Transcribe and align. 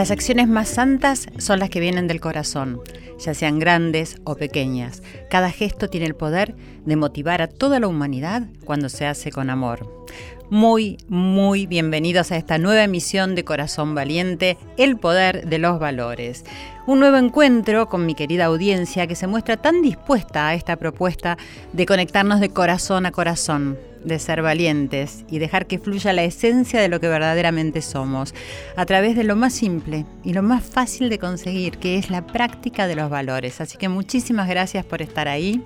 Las 0.00 0.10
acciones 0.10 0.48
más 0.48 0.70
santas 0.70 1.26
son 1.36 1.58
las 1.58 1.68
que 1.68 1.78
vienen 1.78 2.08
del 2.08 2.22
corazón, 2.22 2.80
ya 3.18 3.34
sean 3.34 3.58
grandes 3.58 4.16
o 4.24 4.34
pequeñas. 4.34 5.02
Cada 5.28 5.50
gesto 5.50 5.90
tiene 5.90 6.06
el 6.06 6.14
poder 6.14 6.56
de 6.86 6.96
motivar 6.96 7.42
a 7.42 7.48
toda 7.48 7.80
la 7.80 7.86
humanidad 7.86 8.44
cuando 8.64 8.88
se 8.88 9.04
hace 9.04 9.30
con 9.30 9.50
amor. 9.50 10.06
Muy, 10.48 10.96
muy 11.08 11.66
bienvenidos 11.66 12.32
a 12.32 12.38
esta 12.38 12.56
nueva 12.56 12.82
emisión 12.82 13.34
de 13.34 13.44
Corazón 13.44 13.94
Valiente, 13.94 14.56
El 14.78 14.96
Poder 14.96 15.46
de 15.46 15.58
los 15.58 15.78
Valores. 15.78 16.46
Un 16.86 16.98
nuevo 16.98 17.18
encuentro 17.18 17.90
con 17.90 18.06
mi 18.06 18.14
querida 18.14 18.46
audiencia 18.46 19.06
que 19.06 19.14
se 19.14 19.26
muestra 19.26 19.58
tan 19.58 19.82
dispuesta 19.82 20.48
a 20.48 20.54
esta 20.54 20.76
propuesta 20.76 21.36
de 21.74 21.84
conectarnos 21.84 22.40
de 22.40 22.48
corazón 22.48 23.04
a 23.04 23.12
corazón, 23.12 23.76
de 24.04 24.18
ser 24.18 24.42
valientes 24.42 25.24
y 25.30 25.38
dejar 25.38 25.66
que 25.66 25.78
fluya 25.78 26.12
la 26.12 26.24
esencia 26.24 26.80
de 26.80 26.88
lo 26.88 27.00
que 27.00 27.08
verdaderamente 27.08 27.82
somos, 27.82 28.34
a 28.76 28.86
través 28.86 29.16
de 29.16 29.24
lo 29.24 29.36
más 29.36 29.54
simple 29.54 30.06
y 30.24 30.32
lo 30.32 30.42
más 30.42 30.64
fácil 30.64 31.08
de 31.08 31.18
conseguir, 31.18 31.78
que 31.78 31.96
es 31.96 32.10
la 32.10 32.26
práctica 32.26 32.86
de 32.86 32.96
los 32.96 33.10
valores. 33.10 33.60
Así 33.60 33.78
que 33.78 33.88
muchísimas 33.88 34.48
gracias 34.48 34.84
por 34.84 35.02
estar 35.02 35.28
ahí. 35.28 35.62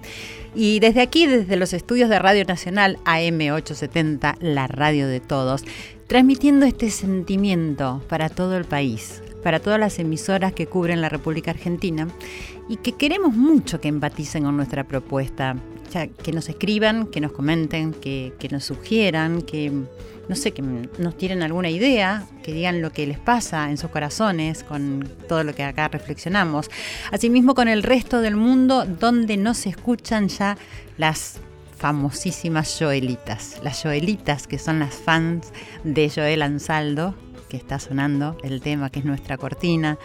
Y 0.54 0.78
desde 0.80 1.00
aquí, 1.00 1.26
desde 1.26 1.56
los 1.56 1.72
estudios 1.72 2.08
de 2.08 2.18
Radio 2.18 2.44
Nacional 2.44 2.98
AM870, 3.04 4.36
la 4.40 4.68
radio 4.68 5.08
de 5.08 5.20
todos, 5.20 5.64
transmitiendo 6.06 6.66
este 6.66 6.90
sentimiento 6.90 8.02
para 8.08 8.28
todo 8.28 8.56
el 8.56 8.64
país, 8.64 9.23
para 9.44 9.60
todas 9.60 9.78
las 9.78 9.98
emisoras 9.98 10.54
que 10.54 10.66
cubren 10.66 11.02
la 11.02 11.10
República 11.10 11.52
Argentina 11.52 12.08
y 12.68 12.78
que 12.78 12.92
queremos 12.92 13.34
mucho 13.34 13.80
que 13.80 13.88
empaticen 13.88 14.42
con 14.42 14.56
nuestra 14.56 14.84
propuesta, 14.84 15.54
que 16.22 16.32
nos 16.32 16.48
escriban, 16.48 17.06
que 17.06 17.20
nos 17.20 17.30
comenten, 17.30 17.92
que, 17.92 18.32
nos 18.50 18.64
sugieran, 18.64 19.42
que 19.42 19.70
no 20.28 20.34
sé, 20.34 20.52
que 20.52 20.62
nos 20.62 21.16
tienen 21.16 21.42
alguna 21.42 21.68
idea, 21.68 22.26
que 22.42 22.52
digan 22.52 22.80
lo 22.80 22.90
que 22.90 23.06
les 23.06 23.18
pasa 23.18 23.70
en 23.70 23.76
sus 23.76 23.90
corazones 23.90 24.64
con 24.64 25.08
todo 25.28 25.44
lo 25.44 25.54
que 25.54 25.62
acá 25.62 25.88
reflexionamos. 25.88 26.70
Asimismo 27.12 27.54
con 27.54 27.68
el 27.68 27.82
resto 27.82 28.22
del 28.22 28.34
mundo 28.34 28.86
donde 28.86 29.36
no 29.36 29.52
se 29.52 29.68
escuchan 29.68 30.28
ya 30.28 30.56
las 30.96 31.38
famosísimas 31.76 32.74
Joelitas. 32.80 33.60
Las 33.62 33.82
Joelitas 33.82 34.46
que 34.46 34.58
son 34.58 34.78
las 34.78 34.94
fans 34.94 35.52
de 35.84 36.10
Joel 36.10 36.40
Ansaldo, 36.40 37.14
que 37.54 37.58
está 37.58 37.78
sonando 37.78 38.36
el 38.42 38.60
tema 38.60 38.90
que 38.90 38.98
es 38.98 39.04
nuestra 39.04 39.38
cortina 39.38 39.96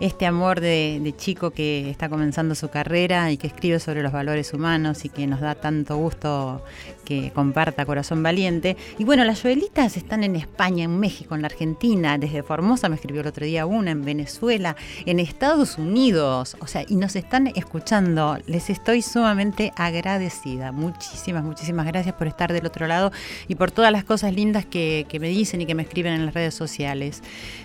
este 0.00 0.26
amor 0.26 0.60
de, 0.60 1.14
chico 1.16 1.50
que 1.50 1.90
está 1.90 2.08
comenzando 2.08 2.54
su 2.54 2.68
carrera 2.68 3.32
y 3.32 3.36
que 3.36 3.46
escribe 3.46 3.80
sobre 3.80 4.02
los 4.02 4.12
valores 4.12 4.52
humanos 4.52 5.04
y 5.04 5.08
que 5.08 5.26
nos 5.26 5.40
da 5.40 5.54
tanto 5.54 5.96
gusto 5.96 6.62
que 7.04 7.32
comparta 7.32 7.86
Corazón 7.86 8.22
Valiente. 8.22 8.76
Y 8.98 9.04
bueno, 9.04 9.24
las 9.24 9.42
Joelitas 9.42 9.96
están 9.96 10.22
en 10.24 10.36
España, 10.36 10.84
en 10.84 11.00
México, 11.00 11.34
en 11.34 11.42
la 11.42 11.46
Argentina, 11.46 12.18
desde 12.18 12.42
Formosa 12.42 12.88
me 12.88 12.96
escribió 12.96 13.22
el 13.22 13.26
otro 13.26 13.46
día 13.46 13.66
una, 13.66 13.90
en 13.90 14.04
Venezuela, 14.04 14.76
en 15.06 15.18
Estados 15.18 15.78
Unidos, 15.78 16.56
o 16.60 16.66
sea, 16.66 16.84
y 16.86 16.96
nos 16.96 17.16
están 17.16 17.48
escuchando. 17.48 18.38
Les 18.46 18.70
estoy 18.70 19.02
sumamente 19.02 19.72
agradecida. 19.76 20.72
Muchísimas, 20.72 21.44
muchísimas 21.44 21.86
gracias 21.86 22.14
por 22.14 22.26
estar 22.26 22.52
del 22.52 22.66
otro 22.66 22.86
lado 22.86 23.10
y 23.48 23.54
por 23.54 23.70
todas 23.70 23.90
las 23.90 24.04
cosas 24.04 24.34
lindas 24.34 24.66
que, 24.66 25.06
que 25.08 25.18
me 25.18 25.28
dicen 25.28 25.60
y 25.60 25.66
que 25.66 25.74
me 25.74 25.82
escriben 25.82 26.12
en 26.12 26.26
las 26.26 26.34
redes 26.34 26.54
sociales. 26.54 27.22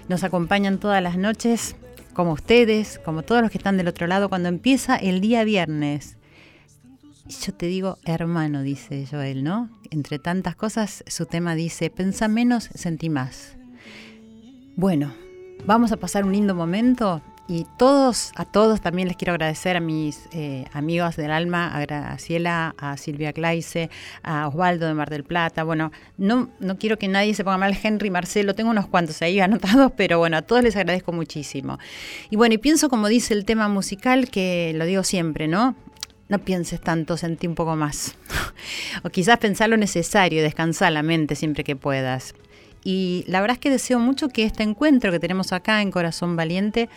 Nos 0.07 0.23
acompañan 0.23 0.79
todas 0.79 1.01
las 1.03 1.17
noches 1.17 1.75
como 2.13 2.33
ustedes, 2.33 2.99
como 3.03 3.23
todos 3.23 3.41
los 3.41 3.51
que 3.51 3.57
están 3.57 3.77
del 3.77 3.87
otro 3.87 4.07
lado, 4.07 4.29
cuando 4.29 4.49
empieza 4.49 4.95
el 4.95 5.21
día 5.21 5.43
viernes. 5.43 6.17
Yo 7.45 7.53
te 7.53 7.67
digo, 7.67 7.97
hermano, 8.05 8.63
dice 8.63 9.07
Joel, 9.09 9.43
¿no? 9.43 9.69
Entre 9.89 10.19
tantas 10.19 10.55
cosas, 10.55 11.03
su 11.07 11.25
tema 11.25 11.55
dice, 11.55 11.89
pensa 11.89 12.27
menos, 12.27 12.69
sentí 12.73 13.09
más. 13.09 13.55
Bueno, 14.75 15.13
vamos 15.65 15.91
a 15.91 15.97
pasar 15.97 16.25
un 16.25 16.33
lindo 16.33 16.53
momento 16.55 17.21
y 17.45 17.67
todos, 17.77 18.31
a 18.35 18.45
todos 18.45 18.79
también 18.79 19.09
les 19.09 19.17
quiero 19.17 19.33
agradecer 19.33 19.75
a 19.75 19.81
mis 19.81 20.29
eh, 20.31 20.65
amigos 20.71 21.17
del 21.17 21.29
alma, 21.29 21.75
a 21.75 21.81
Graciela, 21.81 22.73
a 22.77 22.95
Silvia 22.95 23.33
Claise, 23.33 23.89
a 24.23 24.47
Osvaldo 24.47 24.87
de 24.87 24.93
Mar 24.93 25.09
del 25.09 25.25
Plata. 25.25 25.65
Bueno, 25.65 25.91
no, 26.17 26.49
no 26.61 26.77
quiero 26.77 26.97
que 26.97 27.09
nadie 27.09 27.33
se 27.33 27.43
ponga 27.43 27.57
mal, 27.57 27.77
Henry, 27.81 28.09
Marcelo, 28.09 28.55
tengo 28.55 28.69
unos 28.69 28.87
cuantos 28.87 29.21
ahí 29.21 29.39
anotados, 29.41 29.91
pero 29.97 30.19
bueno, 30.19 30.37
a 30.37 30.41
todos 30.41 30.63
les 30.63 30.77
agradezco 30.77 31.11
muchísimo. 31.11 31.79
Y 32.29 32.37
bueno, 32.37 32.55
y 32.55 32.59
pienso 32.59 32.87
como 32.87 33.09
dice 33.09 33.33
el 33.33 33.43
tema 33.43 33.67
musical, 33.67 34.29
que 34.29 34.71
lo 34.75 34.85
digo 34.85 35.03
siempre, 35.03 35.49
¿no? 35.49 35.75
No 36.29 36.39
pienses 36.39 36.79
tanto, 36.79 37.17
sentí 37.17 37.47
un 37.47 37.55
poco 37.55 37.75
más. 37.75 38.15
o 39.03 39.09
quizás 39.09 39.37
pensar 39.39 39.69
lo 39.69 39.75
necesario, 39.75 40.41
descansar 40.41 40.93
la 40.93 41.03
mente 41.03 41.35
siempre 41.35 41.65
que 41.65 41.75
puedas. 41.75 42.33
Y 42.83 43.23
la 43.27 43.41
verdad 43.41 43.55
es 43.55 43.59
que 43.59 43.69
deseo 43.69 43.99
mucho 43.99 44.29
que 44.29 44.43
este 44.43 44.63
encuentro 44.63 45.11
que 45.11 45.19
tenemos 45.19 45.53
acá 45.53 45.81
en 45.81 45.91
Corazón 45.91 46.35
Valiente 46.35 46.89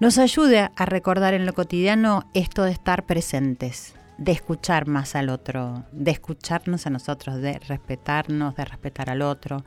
nos 0.00 0.16
ayude 0.16 0.70
a 0.74 0.86
recordar 0.86 1.34
en 1.34 1.44
lo 1.44 1.52
cotidiano 1.52 2.24
esto 2.32 2.64
de 2.64 2.72
estar 2.72 3.04
presentes, 3.04 3.94
de 4.16 4.32
escuchar 4.32 4.86
más 4.86 5.14
al 5.14 5.28
otro, 5.28 5.84
de 5.92 6.10
escucharnos 6.10 6.86
a 6.86 6.90
nosotros, 6.90 7.36
de 7.36 7.58
respetarnos, 7.58 8.56
de 8.56 8.64
respetar 8.64 9.10
al 9.10 9.20
otro 9.20 9.62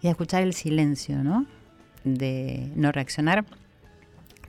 y 0.00 0.02
de 0.02 0.10
escuchar 0.10 0.42
el 0.42 0.52
silencio, 0.52 1.24
¿no? 1.24 1.46
De 2.04 2.70
no 2.76 2.92
reaccionar, 2.92 3.46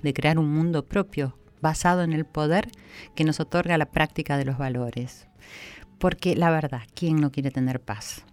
de 0.04 0.14
crear 0.14 0.38
un 0.38 0.54
mundo 0.54 0.84
propio 0.84 1.38
basado 1.62 2.04
en 2.04 2.12
el 2.12 2.26
poder 2.26 2.70
que 3.16 3.24
nos 3.24 3.40
otorga 3.40 3.78
la 3.78 3.86
práctica 3.86 4.38
de 4.38 4.44
los 4.44 4.58
valores. 4.58 5.28
Porque 5.98 6.36
la 6.36 6.52
verdad, 6.52 6.82
¿quién 6.94 7.22
no 7.22 7.32
quiere 7.32 7.52
tener 7.52 7.80
paz? 7.80 8.26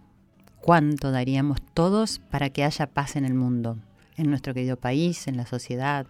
¿Cuánto 0.61 1.13
daríamos 1.13 1.63
todos 1.75 2.19
para 2.19 2.51
que 2.51 2.65
haya 2.65 2.89
paz 2.89 3.15
en 3.15 3.25
el 3.25 3.35
mundo, 3.35 3.79
en 4.17 4.31
nuestro 4.31 4.53
querido 4.53 4.77
país, 4.77 5.29
en 5.29 5.37
la 5.37 5.47
sociedad? 5.47 6.09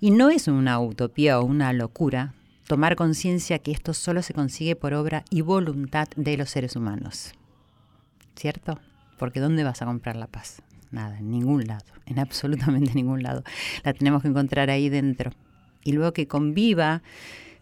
Y 0.00 0.12
no 0.12 0.30
es 0.30 0.46
una 0.46 0.78
utopía 0.78 1.40
o 1.40 1.44
una 1.44 1.72
locura 1.72 2.34
tomar 2.68 2.94
conciencia 2.94 3.58
que 3.58 3.72
esto 3.72 3.94
solo 3.94 4.22
se 4.22 4.34
consigue 4.34 4.76
por 4.76 4.94
obra 4.94 5.24
y 5.30 5.40
voluntad 5.40 6.06
de 6.14 6.36
los 6.36 6.50
seres 6.50 6.76
humanos. 6.76 7.32
¿Cierto? 8.36 8.78
Porque 9.18 9.40
¿dónde 9.40 9.64
vas 9.64 9.82
a 9.82 9.86
comprar 9.86 10.14
la 10.14 10.28
paz? 10.28 10.62
Nada, 10.92 11.18
en 11.18 11.30
ningún 11.30 11.66
lado, 11.66 11.86
en 12.06 12.20
absolutamente 12.20 12.92
ningún 12.94 13.22
lado. 13.22 13.42
La 13.82 13.92
tenemos 13.92 14.22
que 14.22 14.28
encontrar 14.28 14.70
ahí 14.70 14.88
dentro. 14.88 15.32
Y 15.82 15.92
luego 15.92 16.12
que 16.12 16.28
conviva 16.28 17.02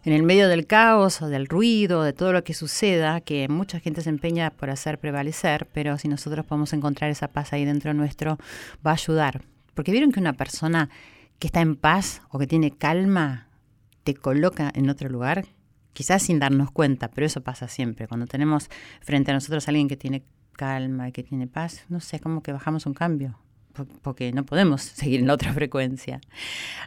en 0.03 0.13
el 0.13 0.23
medio 0.23 0.47
del 0.47 0.67
caos 0.67 1.19
del 1.19 1.47
ruido, 1.47 2.03
de 2.03 2.13
todo 2.13 2.33
lo 2.33 2.43
que 2.43 2.53
suceda, 2.53 3.19
que 3.21 3.47
mucha 3.49 3.79
gente 3.79 4.01
se 4.01 4.09
empeña 4.09 4.51
por 4.51 4.69
hacer 4.69 4.99
prevalecer, 4.99 5.67
pero 5.73 5.97
si 5.97 6.07
nosotros 6.07 6.45
podemos 6.45 6.71
encontrar 6.73 7.09
esa 7.09 7.29
paz 7.29 7.51
ahí 7.51 7.65
dentro 7.65 7.93
nuestro, 7.93 8.37
va 8.85 8.91
a 8.91 8.93
ayudar. 8.93 9.41
Porque 9.73 9.91
vieron 9.91 10.11
que 10.11 10.19
una 10.19 10.33
persona 10.33 10.89
que 11.39 11.47
está 11.47 11.61
en 11.61 11.75
paz 11.75 12.21
o 12.29 12.39
que 12.39 12.47
tiene 12.47 12.71
calma 12.71 13.47
te 14.03 14.15
coloca 14.15 14.71
en 14.73 14.89
otro 14.89 15.09
lugar, 15.09 15.45
quizás 15.93 16.23
sin 16.23 16.39
darnos 16.39 16.71
cuenta, 16.71 17.09
pero 17.09 17.27
eso 17.27 17.41
pasa 17.41 17.67
siempre. 17.67 18.07
Cuando 18.07 18.25
tenemos 18.25 18.69
frente 19.01 19.31
a 19.31 19.33
nosotros 19.33 19.67
a 19.67 19.71
alguien 19.71 19.87
que 19.87 19.97
tiene 19.97 20.23
calma 20.53 21.11
que 21.11 21.23
tiene 21.23 21.47
paz, 21.47 21.85
no 21.89 21.99
sé, 21.99 22.19
como 22.19 22.41
que 22.41 22.51
bajamos 22.51 22.85
un 22.85 22.93
cambio, 22.93 23.37
porque 24.01 24.31
no 24.31 24.45
podemos 24.45 24.81
seguir 24.95 25.21
en 25.21 25.27
la 25.27 25.33
otra 25.33 25.53
frecuencia. 25.53 26.21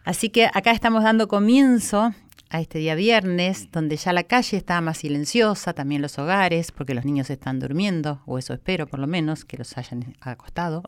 Así 0.04 0.30
que 0.30 0.46
acá 0.52 0.72
estamos 0.72 1.04
dando 1.04 1.28
comienzo 1.28 2.14
a 2.50 2.60
este 2.60 2.80
día 2.80 2.96
viernes, 2.96 3.70
donde 3.70 3.96
ya 3.96 4.12
la 4.12 4.24
calle 4.24 4.56
está 4.56 4.80
más 4.80 4.98
silenciosa, 4.98 5.72
también 5.72 6.02
los 6.02 6.18
hogares, 6.18 6.72
porque 6.72 6.94
los 6.94 7.04
niños 7.04 7.30
están 7.30 7.60
durmiendo, 7.60 8.22
o 8.26 8.38
eso 8.38 8.52
espero 8.52 8.88
por 8.88 8.98
lo 8.98 9.06
menos, 9.06 9.44
que 9.44 9.56
los 9.56 9.78
hayan 9.78 10.16
acostado. 10.20 10.82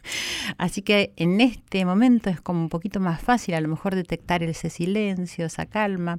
Así 0.56 0.80
que 0.80 1.12
en 1.16 1.42
este 1.42 1.84
momento 1.84 2.30
es 2.30 2.40
como 2.40 2.60
un 2.60 2.70
poquito 2.70 2.98
más 2.98 3.20
fácil 3.20 3.54
a 3.54 3.60
lo 3.60 3.68
mejor 3.68 3.94
detectar 3.94 4.42
ese 4.42 4.70
silencio, 4.70 5.44
esa 5.44 5.66
calma. 5.66 6.18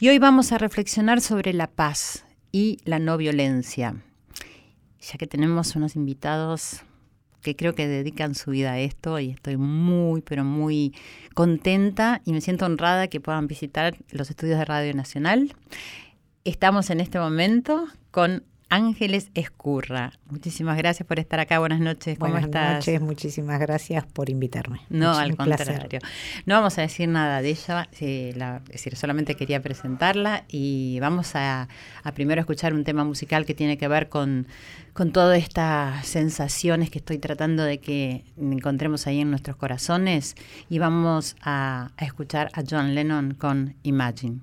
Y 0.00 0.08
hoy 0.08 0.18
vamos 0.18 0.52
a 0.52 0.58
reflexionar 0.58 1.20
sobre 1.20 1.52
la 1.52 1.66
paz 1.66 2.24
y 2.50 2.78
la 2.84 2.98
no 2.98 3.18
violencia, 3.18 3.94
ya 5.00 5.18
que 5.18 5.26
tenemos 5.26 5.76
unos 5.76 5.96
invitados 5.96 6.82
que 7.44 7.54
creo 7.54 7.74
que 7.74 7.86
dedican 7.86 8.34
su 8.34 8.50
vida 8.50 8.72
a 8.72 8.80
esto 8.80 9.20
y 9.20 9.30
estoy 9.30 9.58
muy, 9.58 10.22
pero 10.22 10.44
muy 10.44 10.94
contenta 11.34 12.22
y 12.24 12.32
me 12.32 12.40
siento 12.40 12.64
honrada 12.64 13.06
que 13.06 13.20
puedan 13.20 13.46
visitar 13.46 13.96
los 14.10 14.30
estudios 14.30 14.58
de 14.58 14.64
Radio 14.64 14.94
Nacional. 14.94 15.54
Estamos 16.44 16.88
en 16.88 17.00
este 17.00 17.18
momento 17.18 17.86
con 18.10 18.44
Ángeles 18.70 19.30
Escurra. 19.34 20.12
Muchísimas 20.30 20.76
gracias 20.76 21.06
por 21.06 21.20
estar 21.20 21.38
acá. 21.38 21.58
Buenas 21.60 21.78
noches. 21.80 22.18
¿Cómo 22.18 22.32
Buenas 22.32 22.48
estás? 22.48 22.74
noches, 22.76 23.00
muchísimas 23.00 23.60
gracias 23.60 24.04
por 24.06 24.30
invitarme. 24.30 24.80
No, 24.88 25.12
al 25.12 25.34
placer. 25.34 25.66
contrario. 25.68 26.00
No 26.46 26.56
vamos 26.56 26.76
a 26.78 26.80
decir 26.80 27.08
nada 27.08 27.40
de 27.40 27.50
ella, 27.50 27.88
sí, 27.92 28.32
la- 28.34 28.62
es 28.66 28.72
decir, 28.72 28.96
solamente 28.96 29.36
quería 29.36 29.62
presentarla 29.62 30.44
y 30.48 30.98
vamos 31.00 31.36
a, 31.36 31.68
a 32.02 32.12
primero 32.12 32.40
escuchar 32.40 32.74
un 32.74 32.82
tema 32.84 33.04
musical 33.04 33.44
que 33.46 33.54
tiene 33.54 33.78
que 33.78 33.86
ver 33.86 34.08
con, 34.08 34.48
con 34.92 35.12
todas 35.12 35.38
estas 35.38 36.04
sensaciones 36.06 36.90
que 36.90 36.98
estoy 36.98 37.18
tratando 37.18 37.62
de 37.62 37.78
que 37.78 38.24
encontremos 38.36 39.06
ahí 39.06 39.20
en 39.20 39.30
nuestros 39.30 39.56
corazones 39.56 40.34
y 40.68 40.78
vamos 40.80 41.36
a, 41.42 41.90
a 41.96 42.04
escuchar 42.04 42.50
a 42.54 42.62
John 42.68 42.94
Lennon 42.94 43.34
con. 43.34 43.74
Imagine 43.84 44.40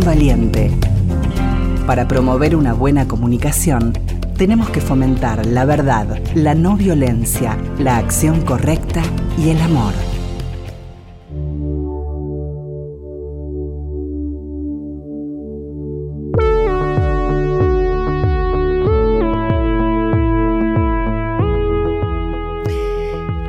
Valiente. 0.00 0.70
Para 1.86 2.08
promover 2.08 2.56
una 2.56 2.72
buena 2.72 3.06
comunicación, 3.06 3.92
tenemos 4.36 4.70
que 4.70 4.80
fomentar 4.80 5.46
la 5.46 5.64
verdad, 5.64 6.18
la 6.34 6.54
no 6.54 6.76
violencia, 6.76 7.56
la 7.78 7.98
acción 7.98 8.42
correcta 8.42 9.02
y 9.38 9.50
el 9.50 9.60
amor. 9.60 9.94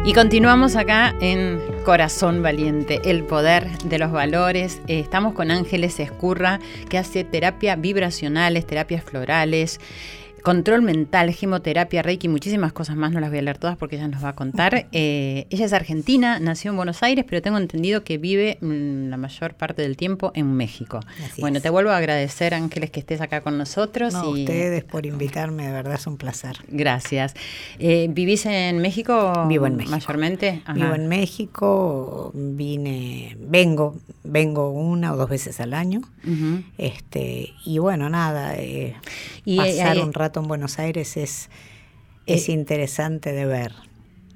Y 0.06 0.14
continuamos 0.14 0.76
acá 0.76 1.16
en 1.20 1.75
Corazón 1.86 2.42
Valiente, 2.42 3.00
el 3.06 3.24
poder 3.24 3.78
de 3.84 4.00
los 4.00 4.12
valores. 4.12 4.82
Eh, 4.88 5.00
estamos 5.00 5.36
con 5.36 5.52
Ángeles 5.52 6.00
Escurra, 6.00 6.60
que 6.90 6.98
hace 6.98 7.24
terapia 7.24 7.76
vibracionales, 7.76 8.66
terapias 8.66 9.04
florales, 9.04 9.80
control 10.46 10.84
mental, 10.84 11.34
gemoterapia, 11.34 12.04
reiki, 12.04 12.28
muchísimas 12.28 12.72
cosas 12.72 12.96
más. 12.96 13.12
No 13.12 13.20
las 13.20 13.32
voy 13.32 13.40
a 13.40 13.42
leer 13.42 13.58
todas 13.58 13.78
porque 13.78 13.96
ella 13.96 14.08
nos 14.08 14.24
va 14.24 14.30
a 14.30 14.36
contar. 14.36 14.86
Eh, 14.98 15.48
ella 15.50 15.66
es 15.66 15.74
argentina, 15.74 16.40
nació 16.40 16.72
en 16.72 16.78
Buenos 16.78 17.04
Aires, 17.04 17.26
pero 17.28 17.42
tengo 17.42 17.58
entendido 17.58 18.04
que 18.04 18.18
vive 18.18 18.58
mm, 18.62 19.10
la 19.10 19.18
mayor 19.18 19.56
parte 19.56 19.82
del 19.82 19.98
tiempo 19.98 20.32
en 20.36 20.54
México. 20.54 21.00
Así 21.26 21.42
bueno, 21.42 21.58
es. 21.58 21.64
te 21.64 21.70
vuelvo 21.70 21.90
a 21.90 21.98
agradecer, 21.98 22.54
Ángeles, 22.54 22.92
que 22.92 23.02
estés 23.02 23.20
acá 23.20 23.42
con 23.42 23.58
nosotros. 23.58 24.14
No, 24.14 24.38
y 24.38 24.44
ustedes 24.44 24.84
por 24.84 25.06
invitarme, 25.06 25.66
de 25.66 25.74
verdad 25.74 25.96
es 25.96 26.08
un 26.08 26.18
placer. 26.18 26.58
Gracias. 26.68 27.34
Eh, 27.80 28.08
¿Vivís 28.10 28.46
en 28.46 28.78
México? 28.80 29.46
Vivo 29.48 29.66
en 29.66 29.76
México. 29.76 29.92
Mayormente. 29.92 30.62
Ajá. 30.64 30.74
Vivo 30.74 30.96
en 30.96 31.08
México, 31.08 32.32
vine, 32.34 33.36
vengo, 33.40 33.98
vengo 34.24 34.70
una 34.70 35.14
o 35.14 35.18
dos 35.18 35.30
veces 35.30 35.60
al 35.60 35.74
año. 35.74 36.02
Este, 36.78 37.54
y 37.66 37.78
bueno, 37.80 38.10
nada, 38.10 38.56
eh, 38.56 38.96
Y, 39.44 39.58
pasar 39.58 39.98
eh, 39.98 40.04
un 40.04 40.14
rato 40.14 40.35
en 40.42 40.48
Buenos 40.48 40.80
Aires 40.80 41.18
es, 41.18 41.50
es 42.26 42.50
Eh, 42.50 42.52
interesante 42.54 43.32
de 43.34 43.46
ver. 43.46 43.74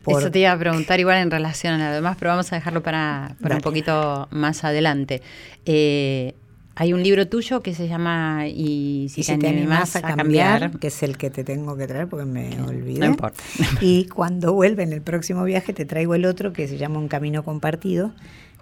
Por- 0.03 0.21
Eso 0.21 0.31
te 0.31 0.39
iba 0.39 0.51
a 0.51 0.57
preguntar 0.57 0.99
igual 0.99 1.17
en 1.17 1.29
relación 1.31 1.79
a 1.81 1.89
lo 1.89 1.95
demás, 1.95 2.15
pero 2.17 2.31
vamos 2.31 2.51
a 2.51 2.55
dejarlo 2.55 2.81
para, 2.81 3.35
para 3.41 3.55
un 3.55 3.61
poquito 3.61 4.27
más 4.31 4.63
adelante. 4.63 5.21
Eh, 5.65 6.33
hay 6.75 6.93
un 6.93 7.03
libro 7.03 7.27
tuyo 7.27 7.61
que 7.61 7.75
se 7.75 7.89
llama 7.89 8.47
Y 8.47 9.07
si, 9.09 9.19
y 9.19 9.23
si 9.25 9.37
te 9.37 9.49
animás 9.49 9.97
a 9.97 10.01
cambiar, 10.01 10.71
que 10.79 10.87
es 10.87 11.03
el 11.03 11.17
que 11.17 11.29
te 11.29 11.43
tengo 11.43 11.75
que 11.75 11.85
traer 11.87 12.07
porque 12.07 12.25
me 12.25 12.61
olvidé. 12.61 12.99
No 12.99 13.05
importa. 13.07 13.43
Y 13.81 14.05
cuando 14.05 14.53
vuelva 14.53 14.83
en 14.83 14.93
el 14.93 15.01
próximo 15.01 15.43
viaje 15.43 15.73
te 15.73 15.85
traigo 15.85 16.15
el 16.15 16.23
otro 16.25 16.53
que 16.53 16.69
se 16.69 16.77
llama 16.77 16.99
Un 16.99 17.09
Camino 17.09 17.43
Compartido, 17.43 18.13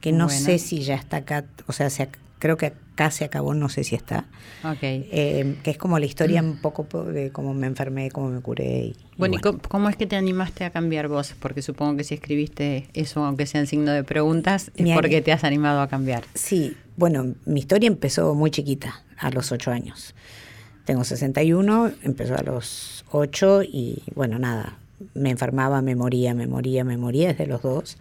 que 0.01 0.11
no 0.11 0.25
Bueno. 0.25 0.39
sé 0.45 0.57
si 0.57 0.79
ya 0.81 0.95
está 0.95 1.17
acá, 1.17 1.45
o 1.67 1.73
sea, 1.73 1.91
se 1.91 2.09
creo 2.39 2.57
que 2.57 2.67
acá 2.67 3.11
se 3.11 3.25
acabó, 3.25 3.53
no 3.53 3.69
sé 3.69 3.83
si 3.83 3.95
está. 3.95 4.25
Ok. 4.63 4.79
Eh, 4.81 5.55
que 5.63 5.71
es 5.71 5.77
como 5.77 5.99
la 5.99 6.05
historia 6.05 6.41
un 6.41 6.57
poco 6.57 6.85
po- 6.85 7.03
de 7.03 7.31
cómo 7.31 7.53
me 7.53 7.67
enfermé, 7.67 8.09
cómo 8.11 8.29
me 8.29 8.41
curé. 8.41 8.85
Y, 8.87 8.95
Bueno, 9.17 9.35
¿y 9.37 9.41
bueno. 9.41 9.59
cómo, 9.69 9.89
es 9.89 9.95
que 9.95 10.07
te 10.07 10.15
animaste 10.15 10.63
a 10.65 10.69
cambiar 10.71 11.07
vos? 11.07 11.35
Porque 11.39 11.61
supongo 11.61 11.97
que 11.97 12.03
si 12.03 12.15
escribiste 12.15 12.87
eso, 12.93 13.23
aunque 13.23 13.45
sea 13.45 13.61
en 13.61 13.67
signo 13.67 13.91
de 13.91 14.03
preguntas, 14.03 14.71
es 14.75 14.83
Mi 14.83 14.93
porque 14.93 15.21
te 15.21 15.31
has 15.31 15.43
animado 15.43 15.81
a 15.81 15.87
cambiar. 15.87 16.23
Sí, 16.33 16.75
bueno, 16.95 17.35
mi 17.45 17.59
historia 17.59 17.87
empezó 17.87 18.33
muy 18.33 18.49
chiquita, 18.51 19.03
a 19.17 19.29
los 19.29 19.51
ocho 19.51 19.71
años. 19.71 20.15
Tengo 20.85 21.03
61, 21.03 21.91
empezó 22.03 22.35
a 22.35 22.41
los 22.43 23.03
ocho 23.11 23.61
y 23.61 24.03
bueno, 24.15 24.39
nada, 24.39 24.77
me 25.13 25.29
enfermaba, 25.29 25.81
me 25.81 25.95
moría, 25.95 26.33
me 26.33 26.47
moría, 26.47 26.83
me 26.83 26.97
moría 26.97 27.27
desde 27.27 27.45
los 27.45 27.61
dos. 27.61 27.97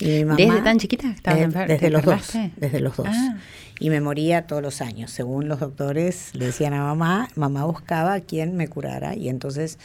Y 0.00 0.24
mamá, 0.24 0.36
¿Desde 0.36 0.62
tan 0.62 0.78
chiquita 0.78 1.14
Eh, 1.24 1.46
Desde 1.46 1.78
te 1.78 1.90
los 1.90 2.02
dos, 2.04 2.32
desde 2.56 2.80
los 2.80 2.96
dos. 2.96 3.06
Ah. 3.08 3.36
Y 3.78 3.90
me 3.90 4.00
moría 4.00 4.46
todos 4.46 4.62
los 4.62 4.80
años. 4.80 5.10
Según 5.10 5.48
los 5.48 5.60
doctores, 5.60 6.30
le 6.34 6.46
decían 6.46 6.72
a 6.74 6.82
mamá, 6.82 7.28
mamá 7.36 7.64
buscaba 7.64 8.14
a 8.14 8.20
quien 8.20 8.56
me 8.56 8.68
curara 8.68 9.14
y 9.14 9.28
entonces 9.28 9.78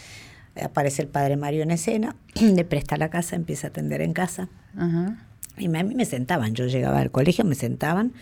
aparece 0.61 1.01
el 1.01 1.07
padre 1.09 1.35
Mario 1.37 1.63
en 1.63 1.71
escena, 1.71 2.15
le 2.41 2.63
presta 2.65 2.97
la 2.97 3.09
casa, 3.09 3.35
empieza 3.35 3.67
a 3.67 3.69
atender 3.71 4.01
en 4.01 4.13
casa. 4.13 4.47
Ajá. 4.77 5.17
Y 5.57 5.67
me- 5.69 5.79
a 5.79 5.83
mí 5.83 5.95
me 5.95 6.05
sentaban, 6.05 6.53
yo 6.55 6.65
llegaba 6.65 6.99
al 6.99 7.11
colegio, 7.11 7.43
me 7.45 7.55
sentaban, 7.55 8.13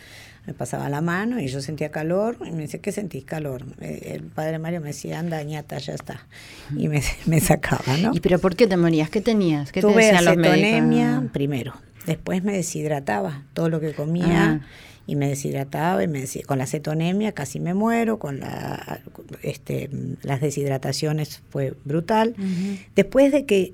me 0.46 0.54
pasaba 0.54 0.90
la 0.90 1.00
mano 1.02 1.40
y 1.40 1.48
yo 1.48 1.62
sentía 1.62 1.90
calor 1.90 2.38
y 2.46 2.52
me 2.52 2.64
dice, 2.64 2.80
¿qué 2.80 2.92
sentís 2.92 3.24
calor? 3.24 3.64
Eh, 3.80 4.12
El 4.16 4.24
padre 4.24 4.60
Mario 4.60 4.82
me 4.82 4.88
decía, 4.88 5.20
anda, 5.20 5.42
ñata, 5.44 5.78
ya 5.78 5.94
está. 5.94 6.26
Y 6.76 6.88
me, 6.90 7.02
me 7.26 7.40
sacaba, 7.40 7.98
¿no? 7.98 8.12
¿Y 8.14 8.20
pero 8.20 8.40
por 8.40 8.56
qué 8.56 8.68
te 8.68 8.76
morías? 8.78 9.10
¿Qué 9.10 9.22
tenías? 9.22 9.72
¿Qué 9.72 9.82
te 9.82 9.88
Tuve 9.88 10.12
los 10.12 10.22
acetonemia 10.28 11.24
primero, 11.32 11.74
después 12.06 12.44
me 12.44 12.54
deshidrataba, 12.54 13.44
todo 13.54 13.70
lo 13.70 13.80
que 13.80 13.94
comía 13.94 14.62
Ah. 14.62 14.68
y 15.08 15.16
me 15.16 15.28
deshidrataba 15.30 16.04
y 16.04 16.08
me 16.08 16.20
decía, 16.22 16.44
con 16.46 16.58
la 16.58 16.66
acetonemia 16.66 17.32
casi 17.32 17.60
me 17.60 17.74
muero, 17.74 18.20
con 18.20 18.40
la, 18.42 19.00
este, 19.44 19.90
las 20.24 20.42
deshidrataciones 20.42 21.42
fue 21.50 21.74
brutal. 21.86 22.36
Después 22.96 23.32
de 23.32 23.46
que 23.46 23.74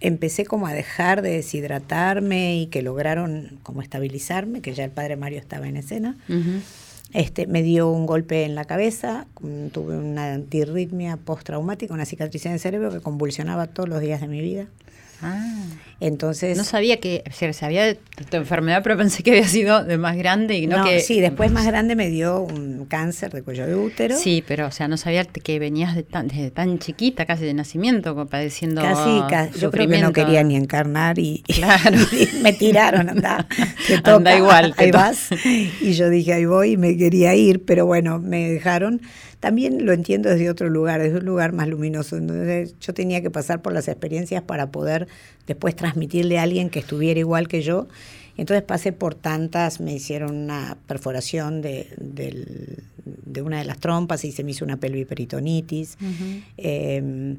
empecé 0.00 0.44
como 0.44 0.66
a 0.66 0.72
dejar 0.72 1.22
de 1.22 1.30
deshidratarme 1.30 2.56
y 2.56 2.66
que 2.66 2.82
lograron 2.82 3.58
como 3.62 3.82
estabilizarme, 3.82 4.60
que 4.60 4.74
ya 4.74 4.84
el 4.84 4.90
padre 4.90 5.16
Mario 5.16 5.38
estaba 5.38 5.68
en 5.68 5.76
escena, 5.76 6.16
este, 7.12 7.46
me 7.46 7.62
dio 7.62 7.90
un 7.90 8.04
golpe 8.04 8.44
en 8.44 8.54
la 8.54 8.64
cabeza, 8.64 9.26
mm, 9.40 9.68
tuve 9.68 9.96
una 9.96 10.34
antirritmia 10.34 11.16
postraumática, 11.16 11.94
una 11.94 12.04
cicatriz 12.04 12.44
en 12.46 12.52
el 12.52 12.60
cerebro 12.60 12.90
que 12.90 13.00
convulsionaba 13.00 13.68
todos 13.68 13.88
los 13.88 14.00
días 14.00 14.20
de 14.20 14.28
mi 14.28 14.40
vida. 14.40 14.66
Ah. 15.22 15.42
Entonces, 15.98 16.58
No 16.58 16.64
sabía 16.64 17.00
que 17.00 17.24
o 17.28 17.32
sea, 17.32 17.50
sabía 17.54 17.84
de 17.86 17.94
tu 18.28 18.36
enfermedad, 18.36 18.82
pero 18.82 18.98
pensé 18.98 19.22
que 19.22 19.30
había 19.30 19.48
sido 19.48 19.82
de 19.82 19.96
más 19.96 20.14
grande 20.16 20.58
y 20.58 20.66
no, 20.66 20.78
no, 20.78 20.84
que 20.84 21.00
sí, 21.00 21.20
después 21.20 21.50
más 21.50 21.64
grande 21.64 21.96
me 21.96 22.10
dio 22.10 22.40
un 22.42 22.84
cáncer 22.84 23.32
de 23.32 23.42
cuello 23.42 23.66
de 23.66 23.76
útero. 23.76 24.14
Sí, 24.16 24.44
pero 24.46 24.66
o 24.66 24.70
sea, 24.70 24.88
no 24.88 24.98
sabía 24.98 25.24
que 25.24 25.58
venías 25.58 25.94
de 25.94 26.02
tan, 26.02 26.28
desde 26.28 26.50
tan 26.50 26.78
chiquita, 26.78 27.24
casi 27.24 27.46
de 27.46 27.54
nacimiento, 27.54 28.26
padeciendo 28.28 28.82
Casi, 28.82 29.20
ca- 29.30 29.50
yo 29.58 29.70
creo 29.70 29.88
que 29.88 30.02
no 30.02 30.12
quería 30.12 30.42
ni 30.42 30.56
encarnar 30.56 31.18
y, 31.18 31.42
Claro. 31.46 31.96
y 32.12 32.42
me 32.42 32.52
tiraron, 32.52 33.08
anda, 33.08 33.46
te 33.86 33.94
Anda 33.94 34.18
toca, 34.18 34.36
igual, 34.36 34.74
te 34.76 34.84
ahí 34.84 34.90
toca. 34.90 35.04
vas. 35.04 35.28
Y 35.80 35.92
yo 35.94 36.10
dije, 36.10 36.34
ahí 36.34 36.44
voy 36.44 36.72
y 36.72 36.76
me 36.76 36.94
quería 36.98 37.34
ir, 37.34 37.64
pero 37.64 37.86
bueno, 37.86 38.18
me 38.18 38.50
dejaron. 38.52 39.00
También 39.40 39.84
lo 39.84 39.92
entiendo 39.92 40.28
desde 40.30 40.48
otro 40.50 40.70
lugar, 40.70 41.00
desde 41.00 41.18
un 41.18 41.24
lugar 41.26 41.52
más 41.52 41.68
luminoso. 41.68 42.16
Entonces, 42.16 42.74
yo 42.80 42.94
tenía 42.94 43.20
que 43.20 43.30
pasar 43.30 43.60
por 43.62 43.72
las 43.74 43.86
experiencias 43.86 44.42
para 44.42 44.70
poder 44.70 45.05
después 45.46 45.76
transmitirle 45.76 46.38
a 46.38 46.42
alguien 46.42 46.70
que 46.70 46.78
estuviera 46.78 47.20
igual 47.20 47.48
que 47.48 47.62
yo. 47.62 47.88
Entonces 48.36 48.62
pasé 48.62 48.92
por 48.92 49.14
tantas, 49.14 49.80
me 49.80 49.94
hicieron 49.94 50.36
una 50.36 50.76
perforación 50.86 51.62
de, 51.62 51.88
de 53.06 53.42
una 53.42 53.58
de 53.58 53.64
las 53.64 53.78
trompas 53.78 54.24
y 54.24 54.32
se 54.32 54.44
me 54.44 54.50
hizo 54.50 54.64
una 54.64 54.78
pelviperitonitis. 54.78 55.96
Eh, 56.56 57.36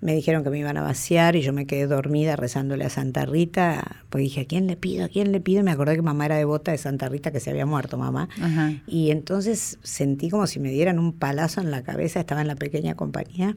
me 0.00 0.14
dijeron 0.14 0.44
que 0.44 0.50
me 0.50 0.58
iban 0.58 0.76
a 0.76 0.82
vaciar 0.82 1.34
y 1.34 1.42
yo 1.42 1.52
me 1.52 1.66
quedé 1.66 1.86
dormida 1.86 2.36
rezándole 2.36 2.84
a 2.84 2.88
Santa 2.88 3.24
Rita, 3.26 4.04
porque 4.08 4.24
dije, 4.24 4.42
¿a 4.42 4.44
quién 4.44 4.66
le 4.66 4.76
pido? 4.76 5.06
¿A 5.06 5.08
quién 5.08 5.32
le 5.32 5.40
pido? 5.40 5.60
Y 5.60 5.64
me 5.64 5.72
acordé 5.72 5.96
que 5.96 6.02
mamá 6.02 6.26
era 6.26 6.36
devota 6.36 6.70
de 6.70 6.78
Santa 6.78 7.08
Rita, 7.08 7.32
que 7.32 7.40
se 7.40 7.50
había 7.50 7.66
muerto 7.66 7.98
mamá. 7.98 8.28
Ajá. 8.40 8.74
Y 8.86 9.10
entonces 9.10 9.78
sentí 9.82 10.30
como 10.30 10.46
si 10.46 10.60
me 10.60 10.70
dieran 10.70 10.98
un 10.98 11.12
palazo 11.12 11.60
en 11.60 11.70
la 11.70 11.82
cabeza, 11.82 12.20
estaba 12.20 12.40
en 12.40 12.46
la 12.46 12.56
pequeña 12.56 12.94
compañía. 12.94 13.56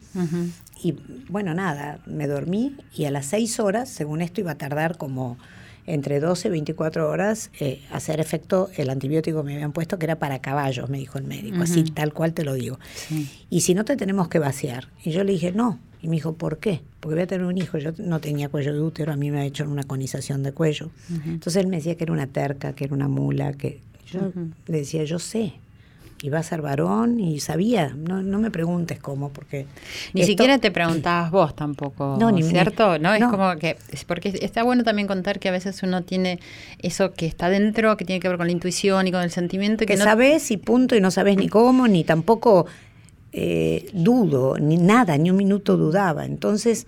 Y 0.83 0.95
bueno, 1.29 1.53
nada, 1.53 2.00
me 2.07 2.25
dormí 2.25 2.75
y 2.95 3.05
a 3.05 3.12
las 3.12 3.27
seis 3.27 3.60
horas, 3.60 3.89
según 3.89 4.21
esto, 4.21 4.41
iba 4.41 4.51
a 4.51 4.57
tardar 4.57 4.98
como 4.98 5.38
entre 5.85 6.19
12 6.19 6.47
y 6.47 6.51
24 6.51 7.09
horas 7.09 7.51
eh, 7.59 7.81
hacer 7.91 8.19
efecto 8.19 8.69
el 8.75 8.89
antibiótico 8.89 9.39
que 9.41 9.47
me 9.47 9.53
habían 9.55 9.71
puesto, 9.71 9.97
que 10.00 10.05
era 10.05 10.17
para 10.19 10.39
caballos, 10.39 10.89
me 10.89 10.97
dijo 10.97 11.17
el 11.17 11.25
médico, 11.25 11.61
así 11.61 11.83
tal 11.83 12.13
cual 12.13 12.33
te 12.33 12.43
lo 12.43 12.53
digo. 12.53 12.79
Sí. 12.93 13.29
Y 13.50 13.61
si 13.61 13.73
no 13.73 13.85
te 13.85 13.95
tenemos 13.95 14.27
que 14.27 14.39
vaciar. 14.39 14.88
Y 15.03 15.11
yo 15.11 15.23
le 15.23 15.33
dije, 15.33 15.51
no. 15.51 15.79
Y 16.01 16.07
me 16.07 16.15
dijo, 16.15 16.33
¿por 16.33 16.57
qué? 16.57 16.81
Porque 17.00 17.15
voy 17.15 17.23
a 17.23 17.27
tener 17.27 17.45
un 17.45 17.57
hijo. 17.57 17.77
Yo 17.77 17.91
no 18.00 18.19
tenía 18.19 18.50
cuello 18.50 18.73
de 18.73 18.81
útero, 18.81 19.11
a 19.11 19.15
mí 19.15 19.29
me 19.29 19.39
ha 19.39 19.45
hecho 19.45 19.63
una 19.65 19.83
conización 19.83 20.41
de 20.41 20.51
cuello. 20.51 20.89
Entonces 21.25 21.57
él 21.57 21.67
me 21.67 21.77
decía 21.77 21.95
que 21.95 22.03
era 22.03 22.13
una 22.13 22.27
terca, 22.27 22.73
que 22.73 22.85
era 22.85 22.93
una 22.95 23.07
mula, 23.07 23.53
que 23.53 23.81
yo 24.07 24.31
le 24.67 24.77
decía, 24.77 25.03
yo 25.03 25.19
sé. 25.19 25.53
Y 26.24 26.30
va 26.30 26.38
a 26.40 26.44
ser 26.44 26.62
varón 26.62 27.20
y 27.20 27.40
sabía. 27.40 27.96
No, 27.98 28.22
no 28.22 28.38
me 28.38 28.51
preguntes 28.51 29.00
cómo, 29.00 29.30
porque... 29.30 29.66
Ni 30.13 30.22
esto- 30.22 30.32
siquiera 30.32 30.60
te 30.60 30.70
preguntabas 30.70 31.32
vos 31.32 31.56
tampoco, 31.56 32.16
No, 32.20 32.30
ni- 32.32 32.44
¿cierto? 32.44 32.94
ni- 32.98 33.04
no, 33.04 33.13
es 33.16 33.22
no. 33.22 33.32
como 33.32 33.56
que 33.56 33.78
es 33.92 34.06
porque 34.06 34.38
está 34.42 34.62
bueno 34.62 34.84
también 34.84 35.08
contar 35.08 35.40
que 35.40 35.50
a 35.50 35.51
veces 35.51 35.82
uno 35.82 36.04
tiene 36.04 36.40
eso 36.80 37.13
que 37.13 37.25
está 37.25 37.50
dentro, 37.50 37.98
que 37.98 38.06
tiene 38.06 38.20
que 38.20 38.28
ver 38.28 38.38
con 38.38 38.46
la 38.46 38.54
intuición 38.54 39.08
y 39.08 39.12
con 39.12 39.22
el 39.24 39.32
sentimiento 39.32 39.84
y 39.84 39.88
que, 39.88 39.94
que 39.94 39.98
no 39.98 40.06
sabes 40.06 40.51
y 40.51 40.58
punto, 40.58 40.96
y 40.96 41.01
no 41.01 41.10
sabes 41.10 41.38
ni 41.38 41.50
cómo, 41.50 41.88
ni 41.88 42.04
tampoco 42.04 42.68
eh, 43.34 43.90
dudo, 43.94 44.58
ni 44.60 44.78
nada, 44.78 45.18
ni 45.18 45.32
un 45.32 45.38
minuto 45.38 45.75
dudaba. 45.75 46.25
Entonces, 46.25 46.86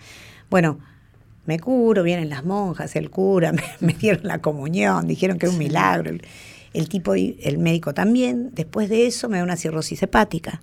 bueno, 0.51 0.77
me 1.47 1.59
curo, 1.59 2.03
vienen 2.03 2.29
las 2.29 2.45
monjas, 2.45 2.95
el 2.95 3.09
cura, 3.09 3.51
me, 3.53 3.63
me 3.79 3.93
dieron 3.93 4.27
la 4.27 4.39
comunión, 4.39 5.07
dijeron 5.07 5.39
que 5.39 5.47
era 5.47 5.53
un 5.53 5.59
milagro. 5.59 6.11
El 6.73 6.89
tipo, 6.89 7.13
el 7.15 7.57
médico 7.57 7.93
también. 7.93 8.51
Después 8.53 8.89
de 8.89 9.05
eso 9.07 9.29
me 9.29 9.37
da 9.37 9.43
una 9.43 9.57
cirrosis 9.57 10.01
hepática. 10.03 10.61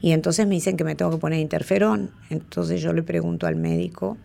Y 0.00 0.10
entonces 0.10 0.44
me 0.48 0.56
dicen 0.56 0.76
que 0.76 0.82
me 0.82 0.96
tengo 0.96 1.12
que 1.12 1.18
poner 1.18 1.38
interferón. 1.38 2.10
Entonces 2.30 2.82
yo 2.82 2.92
le 2.92 3.04
pregunto 3.04 3.46
al 3.46 3.54
médico 3.54 4.16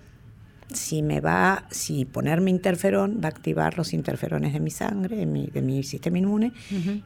si 0.74 1.01
me 1.01 1.22
va, 1.22 1.66
si 1.72 2.06
ponerme 2.06 2.50
interferón 2.50 3.20
va 3.24 3.27
a 3.27 3.32
activar 3.32 3.77
los 3.77 3.94
interferones 3.94 4.54
de 4.54 4.60
mi 4.60 4.72
sangre, 4.72 5.16
de 5.16 5.25
mi, 5.25 5.48
de 5.48 5.62
mi 5.62 5.84
sistema 5.84 6.18
inmune, 6.18 6.54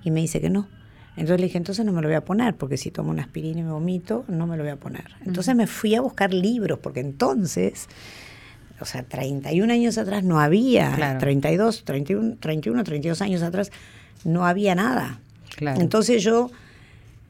y 0.03 0.11
me 0.11 0.21
dice 0.21 0.41
que 0.41 0.49
no. 0.49 0.67
Entonces 1.17 1.41
le 1.41 1.47
dije, 1.47 1.57
entonces 1.57 1.85
no 1.85 1.91
me 1.91 2.01
lo 2.01 2.07
voy 2.07 2.15
a 2.15 2.23
poner, 2.23 2.55
porque 2.55 2.77
si 2.77 2.89
tomo 2.89 3.11
una 3.11 3.23
aspirina 3.23 3.59
y 3.59 3.63
me 3.63 3.71
vomito, 3.71 4.23
no 4.27 4.47
me 4.47 4.55
lo 4.55 4.63
voy 4.63 4.71
a 4.71 4.77
poner. 4.77 5.05
Entonces 5.25 5.55
me 5.55 5.67
fui 5.67 5.93
a 5.93 6.01
buscar 6.01 6.33
libros, 6.33 6.79
porque 6.79 7.01
entonces, 7.01 7.87
o 8.81 8.85
sea, 8.85 9.03
31 9.03 9.71
años 9.71 9.97
atrás 9.97 10.23
no 10.23 10.39
había, 10.39 10.93
Claro. 10.95 11.19
32, 11.19 11.83
31, 11.83 12.35
31, 12.39 12.83
32 12.83 13.21
años 13.21 13.41
atrás 13.41 13.71
no 14.23 14.45
había 14.45 14.75
nada. 14.75 15.19
Claro. 15.55 15.79
Entonces 15.81 16.23
yo 16.23 16.49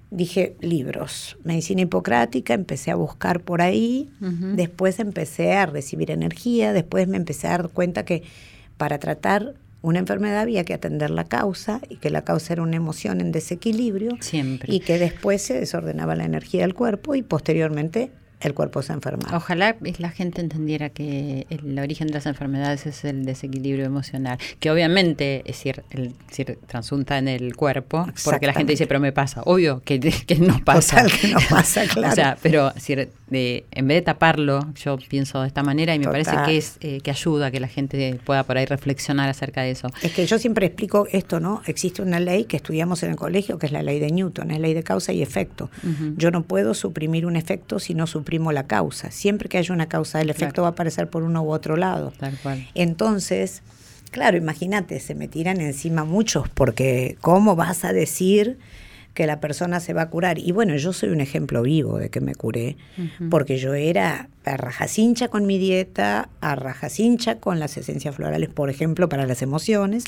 dije 0.10 0.56
libros, 0.60 1.38
medicina 1.44 1.82
hipocrática, 1.82 2.54
empecé 2.54 2.92
a 2.92 2.96
buscar 2.96 3.40
por 3.40 3.62
ahí, 3.62 4.10
después 4.20 5.00
empecé 5.00 5.54
a 5.54 5.66
recibir 5.66 6.12
energía, 6.12 6.74
después 6.74 7.08
me 7.08 7.16
empecé 7.18 7.48
a 7.48 7.52
dar 7.52 7.70
cuenta 7.70 8.04
que 8.04 8.24
para 8.78 9.00
tratar 9.00 9.54
una 9.82 10.00
enfermedad 10.00 10.42
había 10.42 10.64
que 10.66 10.74
atender 10.74 11.10
la 11.10 11.24
causa 11.24 11.82
y 11.90 11.96
que 11.96 12.10
la 12.10 12.24
causa 12.24 12.54
era 12.54 12.62
una 12.62 12.76
emoción 12.76 13.22
en 13.22 13.32
desequilibrio 13.32 14.18
Siempre. 14.20 14.72
y 14.74 14.82
que 14.82 15.00
después 15.00 15.42
se 15.42 15.54
desordenaba 15.60 16.16
la 16.16 16.26
energía 16.26 16.62
del 16.62 16.74
cuerpo 16.74 17.16
y 17.16 17.22
posteriormente 17.24 18.12
el 18.42 18.54
cuerpo 18.54 18.82
se 18.82 18.94
enfermaba. 18.94 19.38
Ojalá 19.38 19.76
la 20.00 20.10
gente 20.10 20.42
entendiera 20.42 20.90
que 20.90 21.46
el 21.50 21.78
origen 21.80 22.08
de 22.08 22.14
las 22.16 22.26
enfermedades 22.26 22.86
es 22.86 23.04
el 23.06 23.26
desequilibrio 23.26 23.86
emocional, 23.86 24.38
que 24.60 24.72
obviamente 24.72 25.40
es 25.46 25.58
decir, 25.58 25.84
el, 25.92 26.14
decir, 26.28 26.58
transunta 26.68 27.18
en 27.18 27.28
el 27.28 27.56
cuerpo, 27.56 28.08
porque 28.24 28.48
la 28.48 28.54
gente 28.54 28.74
dice, 28.74 28.88
pero 28.88 29.00
me 29.00 29.12
pasa, 29.12 29.42
obvio 29.46 29.82
que, 29.84 30.00
que 30.28 30.36
no 30.36 30.60
pasa. 30.64 31.04
Total 31.04 31.20
que 31.20 31.28
no 31.30 31.40
pasa, 31.50 31.86
claro. 31.88 32.12
o 32.12 32.16
sea, 32.16 32.38
pero 32.42 32.70
es 32.70 32.76
decir, 32.76 33.10
de- 33.30 33.66
en 33.72 33.88
vez 33.88 33.98
de 33.98 34.02
taparlo, 34.02 34.74
yo 34.76 34.98
pienso 35.10 35.42
de 35.42 35.48
esta 35.48 35.64
manera 35.64 35.94
y 35.96 36.00
me 36.00 36.06
parece 36.06 36.36
que 36.46 36.58
es 36.58 36.78
eh, 36.82 37.00
que 37.02 37.12
ayuda 37.12 37.48
a 37.48 37.52
que 37.52 37.60
la 37.60 37.68
gente 37.68 38.20
pueda 38.26 38.44
por 38.44 38.58
ahí 38.58 38.66
reflexionar 38.66 39.30
acerca 39.30 39.62
de 39.62 39.72
eso. 39.72 39.88
Es 40.02 40.12
que 40.14 40.26
yo 40.26 40.40
siempre 40.40 40.66
explico 40.66 41.08
esto, 41.12 41.40
¿no? 41.40 41.62
Existe 41.68 42.02
una 42.02 42.20
ley 42.20 42.46
que 42.46 42.58
estudiamos 42.58 43.04
en 43.04 43.12
el 43.12 43.16
colegio, 43.16 43.58
que 43.60 43.68
es 43.68 43.72
la 43.72 43.84
ley 43.84 44.00
de 44.00 44.12
Newton, 44.12 44.52
es 44.52 44.60
ley 44.60 44.74
de 44.74 44.84
causa 44.84 45.14
y 45.14 45.22
efecto. 45.22 45.70
Yo 46.18 46.32
no 46.32 46.44
puedo 46.44 46.74
suprimir 46.74 47.26
un 47.26 47.36
efecto 47.36 47.80
si 47.80 47.94
no 47.94 48.08
suprimo 48.08 48.31
la 48.52 48.68
causa. 48.68 49.12
Siempre 49.12 49.50
que 49.50 49.58
haya 49.58 49.74
una 49.74 49.88
causa, 49.88 50.22
el 50.22 50.30
efecto 50.30 50.54
Claro. 50.56 50.64
va 50.64 50.68
a 50.70 50.72
aparecer 50.72 51.10
por 51.10 51.24
uno 51.24 51.44
u 51.44 51.52
otro 51.52 51.76
lado. 51.78 52.14
Tal 52.20 52.38
cual. 52.42 52.68
Entonces, 52.76 53.62
claro, 54.12 54.38
imagínate, 54.38 55.00
se 55.00 55.16
me 55.16 55.28
tiran 55.28 55.60
encima 55.62 56.04
muchos, 56.06 56.48
porque 56.50 57.18
¿cómo 57.22 57.56
vas 57.56 57.84
a 57.84 57.94
decir 57.94 58.58
que 59.14 59.28
la 59.28 59.40
persona 59.40 59.80
se 59.80 59.94
va 59.94 60.04
a 60.04 60.10
curar. 60.10 60.40
Y 60.40 60.52
bueno, 60.52 60.76
yo 60.78 60.94
soy 60.94 61.10
un 61.10 61.20
ejemplo 61.20 61.62
vivo 61.64 61.98
de 61.98 62.10
que 62.10 62.22
me 62.22 62.34
curé, 62.34 62.78
porque 63.30 63.58
yo 63.58 63.74
era 63.74 64.30
a 64.46 64.58
rajacincha 64.58 65.28
con 65.28 65.46
mi 65.46 65.58
dieta, 65.58 66.30
a 66.40 66.56
rajacincha 66.56 67.36
con 67.40 67.60
las 67.60 67.76
esencias 67.78 68.16
florales, 68.16 68.50
por 68.50 68.70
ejemplo, 68.70 69.10
para 69.10 69.26
las 69.26 69.42
emociones, 69.42 70.06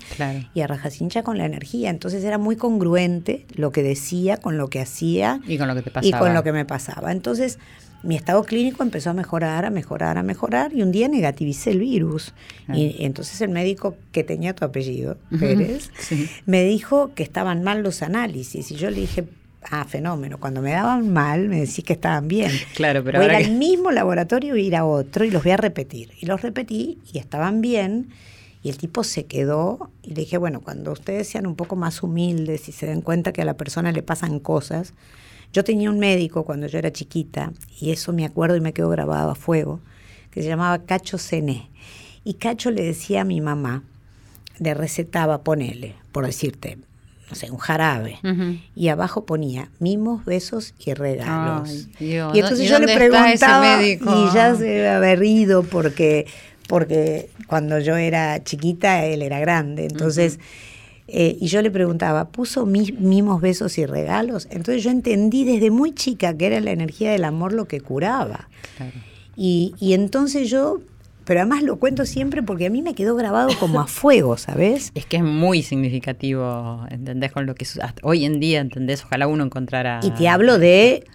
y 0.53 0.61
a 0.61 0.67
rajacincha 0.67 1.23
con 1.23 1.37
la 1.37 1.45
energía. 1.45 1.89
Entonces 1.89 2.23
era 2.23 2.37
muy 2.37 2.55
congruente 2.55 3.45
lo 3.55 3.71
que 3.71 3.83
decía 3.83 4.37
con 4.37 4.57
lo 4.57 4.69
que 4.69 4.79
hacía 4.79 5.41
y 5.47 5.57
con 5.57 5.67
lo 5.67 5.75
que 5.75 5.81
te 5.81 5.91
pasaba. 5.91 6.07
y 6.07 6.19
con 6.19 6.33
lo 6.33 6.43
que 6.43 6.53
me 6.53 6.65
pasaba. 6.65 7.11
Entonces 7.11 7.59
mi 8.03 8.15
estado 8.15 8.43
clínico 8.43 8.83
empezó 8.83 9.11
a 9.11 9.13
mejorar, 9.13 9.65
a 9.65 9.69
mejorar, 9.69 10.17
a 10.17 10.23
mejorar, 10.23 10.73
y 10.73 10.81
un 10.83 10.91
día 10.91 11.07
negativicé 11.07 11.71
el 11.71 11.79
virus. 11.79 12.33
Y, 12.73 13.03
entonces 13.05 13.39
el 13.41 13.49
médico 13.49 13.95
que 14.11 14.23
tenía 14.23 14.53
tu 14.53 14.65
apellido, 14.65 15.17
Pérez, 15.39 15.89
me 16.45 16.63
dijo 16.63 17.13
que 17.15 17.23
estaban 17.23 17.63
mal 17.63 17.81
los 17.81 18.01
análisis. 18.01 18.69
Y 18.71 18.75
yo 18.75 18.89
le 18.89 18.99
dije, 19.01 19.25
ah, 19.71 19.85
fenómeno, 19.85 20.37
cuando 20.37 20.61
me 20.61 20.71
daban 20.71 21.11
mal, 21.11 21.47
me 21.47 21.61
decís 21.61 21.83
que 21.83 21.93
estaban 21.93 22.27
bien. 22.27 22.51
Claro, 22.75 23.03
pero 23.03 23.19
voy 23.19 23.25
ahora 23.25 23.37
a 23.37 23.41
ir 23.41 23.47
al 23.47 23.53
mismo 23.53 23.91
laboratorio 23.91 24.57
y 24.57 24.65
ir 24.65 24.75
a 24.75 24.83
otro 24.83 25.23
y 25.23 25.31
los 25.31 25.43
voy 25.43 25.53
a 25.53 25.57
repetir. 25.57 26.11
Y 26.19 26.25
los 26.25 26.41
repetí 26.41 26.99
y 27.11 27.19
estaban 27.19 27.61
bien. 27.61 28.09
Y 28.63 28.69
el 28.69 28.77
tipo 28.77 29.03
se 29.03 29.25
quedó 29.25 29.91
y 30.01 30.09
le 30.09 30.21
dije, 30.21 30.37
bueno, 30.37 30.61
cuando 30.61 30.91
ustedes 30.91 31.27
sean 31.27 31.45
un 31.45 31.55
poco 31.55 31.75
más 31.75 32.01
humildes 32.01 32.67
y 32.69 32.71
se 32.71 32.85
den 32.85 33.01
cuenta 33.01 33.33
que 33.33 33.41
a 33.41 33.45
la 33.45 33.55
persona 33.55 33.91
le 33.91 34.01
pasan 34.03 34.39
cosas, 34.39 34.93
yo 35.53 35.63
tenía 35.63 35.89
un 35.89 35.99
médico 35.99 36.43
cuando 36.43 36.67
yo 36.67 36.79
era 36.79 36.91
chiquita, 36.91 37.53
y 37.79 37.91
eso 37.91 38.11
me 38.11 38.25
acuerdo 38.25 38.55
y 38.57 38.61
me 38.61 38.73
quedó 38.73 38.89
grabado 38.89 39.29
a 39.29 39.35
fuego, 39.35 39.79
que 40.31 40.41
se 40.41 40.47
llamaba 40.47 40.79
Cacho 40.79 41.19
Cené. 41.19 41.69
Y 42.23 42.35
Cacho 42.35 42.71
le 42.71 42.83
decía 42.83 43.21
a 43.21 43.23
mi 43.23 43.39
mamá, 43.39 43.83
le 44.59 44.73
recetaba, 44.73 45.43
ponele, 45.43 45.95
por 46.11 46.25
decirte, 46.25 46.79
no 47.29 47.35
sé, 47.35 47.51
un 47.51 47.57
jarabe. 47.57 48.17
Y 48.75 48.87
abajo 48.87 49.25
ponía 49.25 49.69
mimos, 49.79 50.25
besos 50.25 50.73
y 50.79 50.93
regalos. 50.93 51.87
y 51.99 52.15
entonces 52.15 52.67
yo 52.67 52.79
le 52.79 52.95
preguntaba 52.95 53.83
y 53.83 53.99
ya 54.33 54.55
se 54.55 54.79
había 54.79 54.97
haber 54.97 55.23
ido 55.23 55.63
porque, 55.63 56.25
porque 56.67 57.29
cuando 57.45 57.79
yo 57.79 57.95
era 57.95 58.43
chiquita 58.43 59.05
él 59.05 59.21
era 59.21 59.39
grande. 59.39 59.85
Entonces... 59.85 60.39
Eh, 61.07 61.37
y 61.39 61.47
yo 61.47 61.61
le 61.61 61.69
preguntaba, 61.69 62.29
¿puso 62.29 62.65
mimos, 62.65 63.41
besos 63.41 63.77
y 63.77 63.85
regalos? 63.85 64.47
Entonces 64.51 64.83
yo 64.83 64.89
entendí 64.89 65.43
desde 65.43 65.69
muy 65.69 65.93
chica 65.93 66.35
que 66.35 66.47
era 66.47 66.59
la 66.61 66.71
energía 66.71 67.11
del 67.11 67.25
amor 67.25 67.53
lo 67.53 67.67
que 67.67 67.81
curaba. 67.81 68.49
Y, 69.35 69.73
y 69.79 69.93
entonces 69.93 70.49
yo 70.49 70.81
pero 71.25 71.39
además 71.39 71.63
lo 71.63 71.77
cuento 71.77 72.05
siempre 72.05 72.43
porque 72.43 72.65
a 72.65 72.69
mí 72.69 72.81
me 72.81 72.95
quedó 72.95 73.15
grabado 73.15 73.57
como 73.59 73.79
a 73.79 73.87
fuego, 73.87 74.37
¿sabes? 74.37 74.91
Es 74.95 75.05
que 75.05 75.17
es 75.17 75.23
muy 75.23 75.63
significativo, 75.63 76.85
¿entendés? 76.89 77.31
Con 77.31 77.45
lo 77.45 77.55
que 77.55 77.65
hoy 78.01 78.25
en 78.25 78.39
día, 78.39 78.59
¿entendés? 78.59 79.03
Ojalá 79.05 79.27
uno 79.27 79.43
encontrara... 79.43 79.99
Y 80.03 80.11
te 80.11 80.27
hablo 80.27 80.59
de 80.59 81.05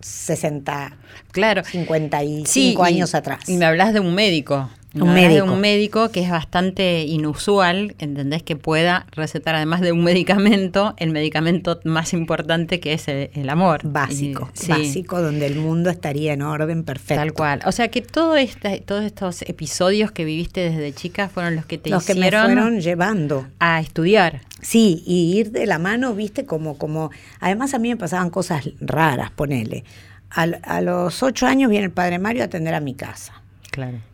60, 0.00 0.96
claro. 1.30 1.62
55 1.64 2.82
años 2.82 3.14
atrás. 3.14 3.48
Y 3.48 3.56
me 3.56 3.64
hablas 3.64 3.92
de 3.92 4.00
un 4.00 4.14
médico, 4.14 4.68
un 4.94 5.14
médico. 5.14 5.44
un 5.44 5.60
médico 5.60 6.10
que 6.10 6.20
es 6.20 6.30
bastante 6.30 7.04
inusual, 7.04 7.94
¿entendés? 7.98 8.42
Que 8.42 8.56
pueda 8.56 9.06
recetar, 9.12 9.54
además 9.54 9.80
de 9.80 9.92
un 9.92 10.04
medicamento, 10.04 10.94
el 10.98 11.10
medicamento 11.10 11.80
más 11.84 12.12
importante 12.12 12.80
que 12.80 12.92
es 12.92 13.08
el, 13.08 13.48
amor. 13.48 13.80
Básico, 13.84 14.50
básico, 14.68 15.20
donde 15.20 15.46
el 15.46 15.56
mundo 15.56 15.90
estaría 15.90 16.32
en 16.32 16.42
orden 16.42 16.84
perfecto. 16.84 17.14
Tal 17.14 17.32
cual. 17.32 17.60
O 17.66 17.72
sea 17.72 17.88
que 17.88 18.02
todo 18.02 18.36
este, 18.36 18.80
todos 18.80 19.04
estos 19.04 19.42
episodios 19.42 20.12
que 20.12 20.24
viviste 20.24 20.70
desde 20.70 20.92
chica 20.92 21.28
fueron 21.28 21.56
los 21.56 21.66
que 21.66 21.78
te 21.78 21.90
los 21.90 22.02
hicieron... 22.02 22.30
que 22.30 22.48
me 22.48 22.54
fueron 22.54 22.80
llevando. 22.80 23.46
A 23.58 23.80
estudiar. 23.80 24.40
Sí, 24.60 25.02
y 25.06 25.38
ir 25.38 25.50
de 25.50 25.66
la 25.66 25.78
mano, 25.78 26.14
viste, 26.14 26.44
como... 26.44 26.78
como 26.78 27.10
Además 27.40 27.74
a 27.74 27.78
mí 27.78 27.88
me 27.88 27.96
pasaban 27.96 28.30
cosas 28.30 28.68
raras, 28.80 29.30
ponele. 29.30 29.84
A, 30.30 30.42
a 30.42 30.80
los 30.80 31.22
ocho 31.22 31.46
años 31.46 31.70
viene 31.70 31.86
el 31.86 31.92
padre 31.92 32.18
Mario 32.18 32.42
a 32.42 32.46
atender 32.46 32.74
a 32.74 32.80
mi 32.80 32.94
casa 32.94 33.41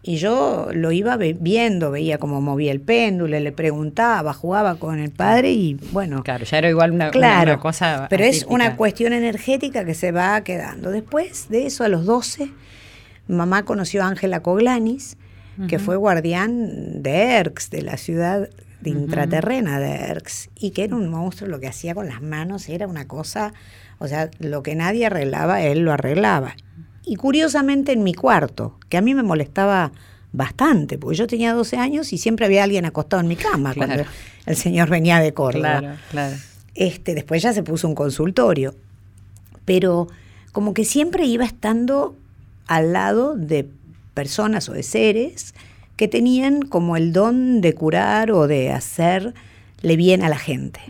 y 0.03 0.16
yo 0.16 0.68
lo 0.73 0.92
iba 0.92 1.16
viendo, 1.16 1.90
veía 1.90 2.18
cómo 2.18 2.40
movía 2.40 2.71
el 2.71 2.81
péndulo, 2.81 3.38
le 3.38 3.53
preguntaba, 3.53 4.33
jugaba 4.33 4.77
con 4.77 4.99
el 4.99 5.11
padre 5.11 5.53
y 5.53 5.75
bueno. 5.92 6.23
Claro, 6.23 6.44
ya 6.44 6.59
era 6.59 6.68
igual 6.68 6.92
una, 6.92 7.11
cosa. 7.59 8.07
Pero 8.09 8.25
es 8.25 8.44
una 8.49 8.77
cuestión 8.77 9.12
energética 9.12 9.85
que 9.85 9.94
se 9.94 10.12
va 10.12 10.40
quedando. 10.42 10.90
Después 10.90 11.49
de 11.49 11.66
eso, 11.66 11.85
a 11.85 11.88
los 11.88 12.07
12, 12.07 12.51
mamá 13.27 13.64
conoció 13.64 14.03
a 14.03 14.09
Ángela 14.09 14.42
Coglanis, 14.42 15.16
que 15.68 15.81
fue 15.81 15.97
guardián 15.97 17.03
de 17.03 17.33
Erx, 17.38 17.71
de 17.71 17.83
la 17.83 17.97
ciudad 17.97 18.49
de 18.81 18.90
intraterrena 18.90 19.81
de 19.81 19.90
Erx, 19.90 20.51
y 20.55 20.71
que 20.71 20.85
era 20.85 20.94
un 20.94 21.09
monstruo, 21.09 21.51
lo 21.51 21.59
que 21.59 21.66
hacía 21.66 21.97
con 21.97 22.07
las 22.07 22.23
manos 22.23 22.68
era 22.68 22.87
una 22.87 23.09
cosa, 23.09 23.53
o 23.99 24.07
sea, 24.07 24.31
lo 24.38 24.62
que 24.62 24.77
nadie 24.77 25.07
arreglaba, 25.07 25.62
él 25.62 25.81
lo 25.81 25.90
arreglaba 25.90 26.55
y 27.09 27.16
curiosamente 27.16 27.92
en 27.92 28.03
mi 28.03 28.14
cuarto, 28.14 28.77
que 28.88 28.99
a 28.99 29.01
mí 29.01 29.14
me 29.14 29.23
molestaba 29.23 29.92
bastante, 30.33 30.99
porque 30.99 31.16
yo 31.16 31.27
tenía 31.27 31.55
12 31.55 31.77
años 31.77 32.12
y 32.12 32.18
siempre 32.18 32.44
había 32.44 32.64
alguien 32.64 32.85
acostado 32.85 33.21
en 33.23 33.29
mi 33.29 33.37
cama 33.37 33.75
cuando 33.75 34.05
el 34.47 34.57
señor 34.57 34.90
venía 34.90 35.18
de 35.21 35.33
Córdoba. 35.33 35.79
Claro, 35.79 35.97
claro. 36.11 36.37
Este, 36.75 37.14
después 37.14 37.42
ya 37.42 37.53
se 37.53 37.62
puso 37.62 37.88
un 37.88 37.94
consultorio, 37.94 38.75
pero 39.64 40.09
como 40.53 40.75
que 40.75 40.85
siempre 40.85 41.25
iba 41.25 41.44
estando 41.44 42.14
al 42.66 42.92
lado 42.92 43.35
de 43.37 43.68
personas 44.14 44.68
o 44.68 44.73
de 44.73 44.83
seres 44.83 45.55
que 45.97 46.09
tenían 46.09 46.62
como 46.62 46.97
el 46.97 47.12
don 47.12 47.61
de 47.61 47.75
curar 47.75 48.31
o 48.31 48.47
de 48.47 48.71
hacerle 48.71 49.33
bien 49.97 50.23
a 50.23 50.29
la 50.29 50.38
gente. 50.38 50.81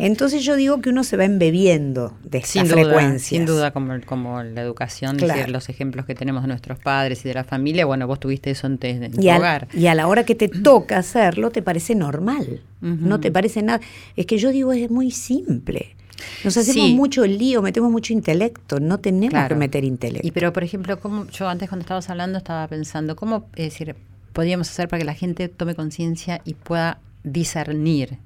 Entonces 0.00 0.44
yo 0.44 0.56
digo 0.56 0.80
que 0.80 0.90
uno 0.90 1.04
se 1.04 1.16
va 1.16 1.24
embebiendo 1.24 2.14
de 2.22 2.38
esta 2.38 2.64
frecuencia. 2.64 3.38
Sin 3.38 3.46
duda, 3.46 3.70
como, 3.70 3.98
como 4.04 4.42
la 4.42 4.60
educación, 4.60 5.16
los 5.48 5.68
ejemplos 5.68 6.04
que 6.04 6.14
tenemos 6.14 6.42
de 6.42 6.48
nuestros 6.48 6.78
padres 6.78 7.24
y 7.24 7.28
de 7.28 7.34
la 7.34 7.44
familia, 7.44 7.86
bueno, 7.86 8.06
vos 8.06 8.20
tuviste 8.20 8.50
eso 8.50 8.66
antes 8.66 9.00
en 9.00 9.12
tu 9.12 9.20
hogar. 9.20 9.68
y 9.72 9.86
a 9.86 9.94
la 9.94 10.06
hora 10.06 10.24
que 10.24 10.34
te 10.34 10.48
toca 10.48 10.98
hacerlo, 10.98 11.50
te 11.50 11.62
parece 11.62 11.94
normal. 11.94 12.60
No 12.80 13.20
te 13.20 13.30
parece 13.30 13.62
nada. 13.62 13.80
Es 14.16 14.26
que 14.26 14.38
yo 14.38 14.50
digo, 14.50 14.72
es 14.72 14.90
muy 14.90 15.10
simple. 15.10 15.96
Nos 16.44 16.56
hacemos 16.56 16.90
mucho 16.90 17.26
lío, 17.26 17.62
metemos 17.62 17.90
mucho 17.90 18.12
intelecto, 18.12 18.80
no 18.80 18.98
tenemos 18.98 19.48
que 19.48 19.54
meter 19.54 19.84
intelecto. 19.84 20.26
Y 20.26 20.30
pero, 20.32 20.52
por 20.52 20.64
ejemplo, 20.64 21.00
como 21.00 21.26
yo 21.28 21.48
antes 21.48 21.68
cuando 21.68 21.82
estabas 21.82 22.10
hablando 22.10 22.38
estaba 22.38 22.66
pensando, 22.68 23.16
¿cómo 23.16 23.48
es 23.56 23.72
decir, 23.72 23.96
podríamos 24.32 24.68
hacer 24.68 24.88
para 24.88 25.00
que 25.00 25.06
la 25.06 25.14
gente 25.14 25.48
tome 25.48 25.74
conciencia 25.74 26.40
y 26.44 26.54
pueda 26.54 26.98
discernir? 27.24 28.18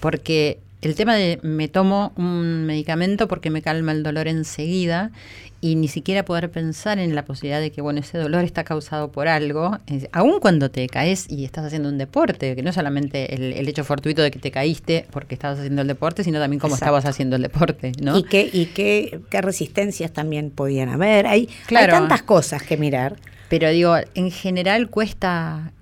Porque 0.00 0.60
el 0.82 0.94
tema 0.94 1.14
de 1.14 1.38
me 1.42 1.68
tomo 1.68 2.12
un 2.16 2.64
medicamento 2.64 3.28
porque 3.28 3.50
me 3.50 3.62
calma 3.62 3.92
el 3.92 4.02
dolor 4.02 4.28
enseguida 4.28 5.10
y 5.60 5.74
ni 5.74 5.88
siquiera 5.88 6.24
poder 6.24 6.50
pensar 6.50 6.98
en 6.98 7.14
la 7.14 7.24
posibilidad 7.24 7.60
de 7.60 7.72
que 7.72 7.80
bueno 7.80 8.00
ese 8.00 8.18
dolor 8.18 8.44
está 8.44 8.62
causado 8.62 9.10
por 9.10 9.26
algo, 9.26 9.78
aun 10.12 10.38
cuando 10.38 10.70
te 10.70 10.86
caes 10.86 11.26
y 11.30 11.44
estás 11.44 11.64
haciendo 11.64 11.88
un 11.88 11.98
deporte, 11.98 12.54
que 12.54 12.62
no 12.62 12.72
solamente 12.72 13.34
el, 13.34 13.66
hecho 13.66 13.84
fortuito 13.84 14.22
de 14.22 14.30
que 14.30 14.38
te 14.38 14.50
caíste 14.50 15.06
porque 15.10 15.34
estabas 15.34 15.58
haciendo 15.58 15.82
el 15.82 15.88
deporte, 15.88 16.22
sino 16.24 16.38
también 16.38 16.60
cómo 16.60 16.74
estabas 16.74 17.06
haciendo 17.06 17.36
el 17.36 17.42
deporte, 17.42 17.92
¿no? 18.00 18.18
Y 18.18 18.22
qué 18.24 18.48
y 18.52 18.66
qué, 18.66 19.20
qué 19.30 19.40
resistencias 19.40 20.12
también 20.12 20.50
podían 20.50 20.90
haber. 20.90 21.26
Hay, 21.26 21.48
hay 21.68 21.86
tantas 21.86 22.22
cosas 22.22 22.62
que 22.62 22.76
mirar. 22.76 23.16
Pero 23.48 23.70
digo, 23.70 23.96
en 24.14 24.30
general 24.30 24.90
cuesta 24.90 25.72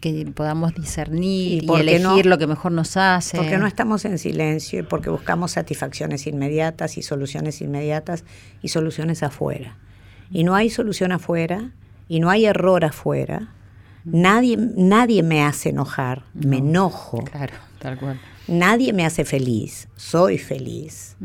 que, 0.00 0.30
podamos 0.34 0.74
discernir 0.74 1.64
y, 1.64 1.74
elegir 1.74 2.26
lo 2.26 2.38
que 2.38 2.46
mejor 2.46 2.72
nos 2.72 2.96
hace. 2.96 3.36
Porque 3.36 3.58
no 3.58 3.66
estamos 3.66 4.04
en 4.04 4.18
silencio 4.18 4.80
y 4.80 4.82
porque 4.82 5.10
buscamos 5.10 5.52
satisfacciones 5.52 6.26
inmediatas 6.26 6.98
y 6.98 7.02
soluciones 7.02 7.60
inmediatas 7.60 8.24
y 8.62 8.68
soluciones 8.68 9.22
afuera. 9.22 9.76
Y 10.30 10.44
no 10.44 10.54
hay 10.54 10.70
solución 10.70 11.12
afuera 11.12 11.70
y 12.08 12.20
no 12.20 12.30
hay 12.30 12.46
error 12.46 12.84
afuera. 12.84 13.54
Nadie, 14.04 14.56
nadie 14.56 15.22
me 15.22 15.44
hace 15.44 15.70
enojar, 15.70 16.24
me 16.34 16.58
enojo. 16.58 17.24
Claro, 17.24 17.54
tal 17.78 17.98
cual. 17.98 18.20
Nadie 18.46 18.92
me 18.92 19.04
hace 19.04 19.24
feliz, 19.24 19.88
soy 19.96 20.38
feliz 20.38 21.16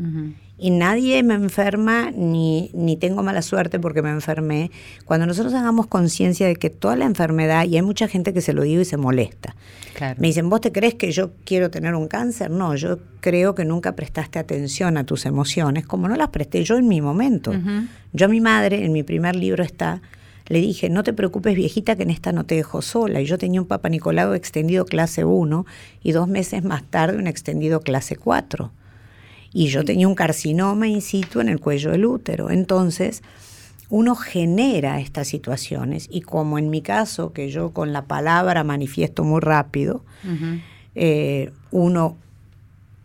y 0.56 0.70
nadie 0.70 1.22
me 1.24 1.34
enferma 1.34 2.12
ni, 2.12 2.70
ni 2.74 2.96
tengo 2.96 3.22
mala 3.22 3.42
suerte 3.42 3.80
porque 3.80 4.02
me 4.02 4.10
enfermé. 4.10 4.70
Cuando 5.04 5.26
nosotros 5.26 5.52
hagamos 5.52 5.88
conciencia 5.88 6.46
de 6.46 6.54
que 6.54 6.70
toda 6.70 6.94
la 6.94 7.06
enfermedad, 7.06 7.64
y 7.64 7.76
hay 7.76 7.82
mucha 7.82 8.06
gente 8.06 8.32
que 8.32 8.40
se 8.40 8.52
lo 8.52 8.62
digo 8.62 8.80
y 8.80 8.84
se 8.84 8.96
molesta, 8.96 9.56
me 10.18 10.28
dicen, 10.28 10.48
¿vos 10.48 10.60
te 10.60 10.70
crees 10.70 10.94
que 10.94 11.10
yo 11.10 11.32
quiero 11.44 11.70
tener 11.70 11.94
un 11.94 12.06
cáncer? 12.06 12.50
No, 12.50 12.76
yo 12.76 12.98
creo 13.20 13.54
que 13.54 13.64
nunca 13.64 13.96
prestaste 13.96 14.38
atención 14.38 14.96
a 14.96 15.04
tus 15.04 15.26
emociones, 15.26 15.86
como 15.86 16.08
no 16.08 16.14
las 16.14 16.28
presté 16.28 16.62
yo 16.62 16.76
en 16.76 16.86
mi 16.86 17.00
momento. 17.00 17.52
Yo 18.12 18.26
a 18.26 18.28
mi 18.28 18.40
madre, 18.40 18.84
en 18.84 18.92
mi 18.92 19.02
primer 19.02 19.34
libro 19.34 19.64
está, 19.64 20.02
le 20.46 20.60
dije, 20.60 20.88
no 20.88 21.02
te 21.02 21.12
preocupes 21.12 21.56
viejita 21.56 21.96
que 21.96 22.04
en 22.04 22.10
esta 22.10 22.30
no 22.30 22.44
te 22.44 22.54
dejo 22.54 22.80
sola. 22.80 23.20
Y 23.20 23.26
yo 23.26 23.38
tenía 23.38 23.60
un 23.60 23.66
Papa 23.66 23.88
Nicolau 23.88 24.34
extendido 24.34 24.84
clase 24.84 25.24
1 25.24 25.66
y 26.02 26.12
dos 26.12 26.28
meses 26.28 26.62
más 26.62 26.84
tarde 26.84 27.18
un 27.18 27.26
extendido 27.26 27.80
clase 27.80 28.14
4 28.14 28.70
y 29.54 29.68
yo 29.68 29.84
tenía 29.84 30.08
un 30.08 30.16
carcinoma 30.16 30.88
in 30.88 31.00
situ 31.00 31.40
en 31.40 31.48
el 31.48 31.60
cuello 31.60 31.92
del 31.92 32.04
útero. 32.04 32.50
Entonces, 32.50 33.22
uno 33.88 34.16
genera 34.16 35.00
estas 35.00 35.28
situaciones 35.28 36.08
y 36.10 36.22
como 36.22 36.58
en 36.58 36.68
mi 36.68 36.82
caso, 36.82 37.32
que 37.32 37.48
yo 37.48 37.70
con 37.70 37.92
la 37.92 38.02
palabra 38.02 38.64
manifiesto 38.64 39.22
muy 39.22 39.40
rápido, 39.40 40.04
eh, 40.96 41.52
uno 41.70 42.16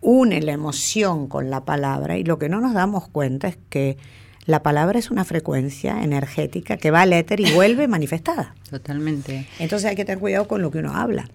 une 0.01 0.41
la 0.41 0.53
emoción 0.53 1.27
con 1.27 1.49
la 1.49 1.65
palabra 1.65 2.17
y 2.17 2.23
lo 2.23 2.39
que 2.39 2.49
no 2.49 2.61
nos 2.61 2.73
damos 2.73 3.07
cuenta 3.09 3.47
es 3.47 3.57
que 3.69 3.97
la 4.45 4.63
palabra 4.63 4.97
es 4.97 5.11
una 5.11 5.25
frecuencia 5.25 6.03
energética 6.03 6.77
que 6.77 6.89
va 6.89 7.01
al 7.01 7.13
éter 7.13 7.39
y 7.39 7.53
vuelve 7.53 7.87
manifestada. 7.87 8.55
Totalmente. 8.71 9.45
Entonces 9.59 9.87
hay 9.87 9.95
que 9.95 10.05
tener 10.05 10.19
cuidado 10.19 10.47
con 10.47 10.63
lo 10.63 10.71
que 10.71 10.79
uno 10.79 10.95
habla. 10.95 11.29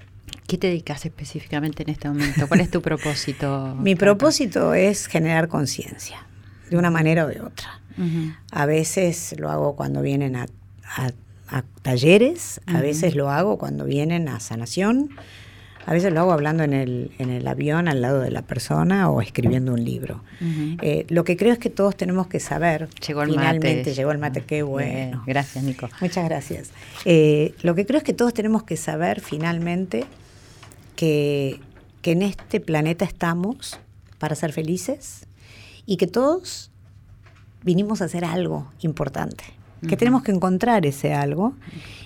¿Qué 0.47 0.59
te 0.59 0.67
dedicas 0.67 1.07
específicamente 1.07 1.83
en 1.85 1.91
este 1.91 2.09
momento? 2.09 2.47
¿Cuál 2.49 2.61
es 2.61 2.71
tu 2.71 2.83
propósito? 2.83 3.75
Mi 3.79 3.95
propósito 3.95 4.75
es 4.75 5.07
generar 5.07 5.49
conciencia, 5.49 6.27
de 6.69 6.77
una 6.77 6.91
manera 6.91 7.25
o 7.25 7.29
de 7.29 7.41
otra. 7.41 7.81
A 8.51 8.67
veces 8.67 9.35
lo 9.39 9.51
hago 9.51 9.77
cuando 9.77 10.03
vienen 10.03 10.37
a, 10.37 10.47
talleres, 11.83 12.61
a 12.67 12.81
veces 12.81 13.15
lo 13.15 13.31
hago 13.31 13.59
cuando 13.59 13.85
vienen 13.85 14.29
a 14.29 14.41
sanación, 14.41 15.11
a 15.87 15.93
veces 15.93 16.13
lo 16.13 16.21
hago 16.21 16.33
hablando 16.33 16.63
en 16.63 16.73
el, 16.73 17.13
en 17.19 17.31
el 17.31 17.47
avión 17.47 17.89
al 17.89 18.01
lado 18.01 18.21
de 18.21 18.31
la 18.31 18.43
persona 18.43 19.11
o 19.11 19.21
escribiendo 19.23 19.73
un 19.73 19.85
libro. 19.85 20.23
Eh, 20.83 21.07
lo 21.09 21.25
que 21.25 21.37
creo 21.37 21.53
es 21.53 21.59
que 21.59 21.71
todos 21.71 21.97
tenemos 21.97 22.27
que 22.27 22.41
saber. 22.41 22.89
Llegó 23.07 23.23
el 23.23 23.31
finalmente, 23.31 23.79
mate. 23.79 23.95
llegó 23.95 24.11
el 24.11 24.19
mate, 24.19 24.43
qué 24.43 24.63
bueno. 24.63 25.23
gracias, 25.27 25.63
Nico. 25.65 25.89
Muchas 26.01 26.25
gracias. 26.29 26.71
Eh, 27.05 27.55
lo 27.63 27.75
que 27.75 27.87
creo 27.87 27.99
es 27.99 28.05
que 28.05 28.15
todos 28.15 28.35
tenemos 28.35 28.65
que 28.65 28.77
saber 28.77 29.21
finalmente 29.21 30.05
que, 30.97 31.61
que 32.03 32.13
en 32.13 32.23
este 32.23 32.61
planeta 32.61 33.05
estamos 33.05 33.79
para 34.19 34.35
ser 34.35 34.53
felices 34.53 35.27
y 35.87 35.97
que 35.97 36.07
todos 36.07 36.71
vinimos 37.63 38.03
a 38.03 38.07
hacer 38.07 38.25
algo 38.25 38.71
importante 38.81 39.45
que 39.87 39.97
tenemos 39.97 40.23
que 40.23 40.33
encontrar 40.33 40.87
ese 40.87 41.15
algo 41.15 41.55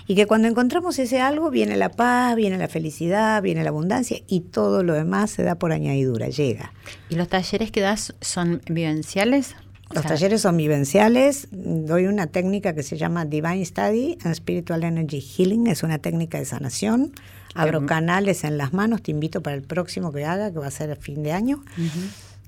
y 0.06 0.14
que 0.14 0.26
cuando 0.26 0.48
encontramos 0.48 0.98
ese 0.98 1.20
algo 1.20 1.50
viene 1.50 1.76
la 1.76 1.90
paz, 1.90 2.34
viene 2.36 2.58
la 2.58 2.68
felicidad, 2.68 3.42
viene 3.42 3.62
la 3.62 3.70
abundancia 3.70 4.18
y 4.26 4.40
todo 4.40 4.82
lo 4.82 4.94
demás 4.94 5.30
se 5.30 5.42
da 5.42 5.56
por 5.56 5.72
añadidura, 5.72 6.28
llega. 6.28 6.72
¿Y 7.08 7.16
los 7.16 7.28
talleres 7.28 7.70
que 7.70 7.80
das 7.80 8.14
son 8.20 8.62
vivenciales? 8.68 9.54
Los 9.90 10.04
talleres 10.04 10.42
son 10.42 10.56
vivenciales. 10.56 11.48
Doy 11.50 12.06
una 12.06 12.26
técnica 12.26 12.74
que 12.74 12.82
se 12.82 12.98
llama 12.98 13.24
Divine 13.24 13.64
Study 13.64 14.18
and 14.22 14.34
Spiritual 14.34 14.84
Energy 14.84 15.20
Healing. 15.20 15.66
Es 15.66 15.82
una 15.82 15.98
técnica 15.98 16.38
de 16.38 16.44
sanación. 16.44 17.12
Abro 17.54 17.86
canales 17.86 18.44
en 18.44 18.58
las 18.58 18.72
manos. 18.72 19.02
Te 19.02 19.10
invito 19.10 19.42
para 19.42 19.56
el 19.56 19.62
próximo 19.62 20.12
que 20.12 20.24
haga, 20.24 20.52
que 20.52 20.58
va 20.58 20.66
a 20.66 20.70
ser 20.70 20.90
a 20.90 20.96
fin 20.96 21.22
de 21.22 21.32
año. 21.32 21.62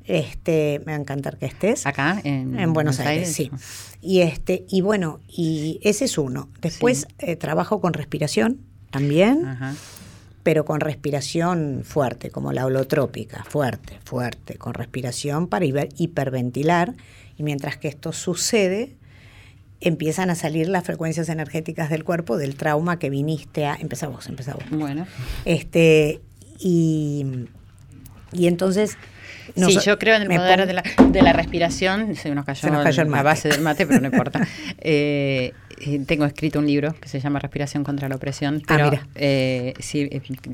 Este, 0.04 0.80
me 0.80 0.92
va 0.92 0.98
a 0.98 1.00
encantar 1.00 1.38
que 1.38 1.46
estés. 1.46 1.86
Acá 1.86 2.20
en, 2.24 2.72
Buenos, 2.72 3.00
Aires, 3.00 3.32
sí. 3.32 3.50
Y 4.00 4.20
este, 4.20 4.64
y 4.68 4.80
bueno, 4.80 5.20
y 5.28 5.78
ese 5.82 6.06
es 6.06 6.18
uno. 6.18 6.48
Después 6.60 7.06
eh, 7.18 7.36
trabajo 7.36 7.80
con 7.80 7.92
respiración 7.92 8.60
también. 8.90 9.46
Pero 10.42 10.64
con 10.64 10.80
respiración 10.80 11.82
fuerte, 11.84 12.30
como 12.30 12.52
la 12.54 12.64
holotrópica, 12.64 13.44
fuerte, 13.44 13.98
fuerte, 14.04 14.56
con 14.56 14.72
respiración 14.72 15.48
para 15.48 15.66
hiperventilar. 15.66 16.94
Y 17.36 17.42
mientras 17.42 17.76
que 17.76 17.88
esto 17.88 18.12
sucede, 18.12 18.96
empiezan 19.80 20.30
a 20.30 20.34
salir 20.34 20.68
las 20.68 20.84
frecuencias 20.84 21.28
energéticas 21.28 21.90
del 21.90 22.04
cuerpo 22.04 22.36
del 22.36 22.56
trauma 22.56 22.98
que 22.98 23.10
viniste 23.10 23.66
a. 23.66 23.74
Empezamos, 23.74 24.28
empezamos. 24.28 24.64
Bueno. 24.70 25.06
Este, 25.44 26.20
y, 26.58 27.46
y 28.32 28.46
entonces 28.46 28.96
sí, 29.56 29.78
yo 29.84 29.98
creo 29.98 30.16
en 30.16 30.22
el 30.22 30.28
poder 30.28 30.66
de 30.66 30.72
la, 30.72 30.82
de 31.10 31.22
la, 31.22 31.32
respiración. 31.32 32.14
Se 32.16 32.34
nos 32.34 32.44
cayó, 32.44 32.68
la 33.04 33.22
base 33.22 33.48
del 33.48 33.60
mate, 33.60 33.86
pero 33.86 34.00
no 34.00 34.06
importa. 34.06 34.46
Eh, 34.82 35.52
tengo 36.06 36.24
escrito 36.24 36.58
un 36.58 36.66
libro 36.66 36.94
que 37.00 37.08
se 37.08 37.20
llama 37.20 37.38
Respiración 37.38 37.84
contra 37.84 38.08
la 38.08 38.16
opresión. 38.16 38.62
Ah, 38.66 38.76
pero 38.76 38.90
eh, 39.14 39.74
sí, 39.78 40.08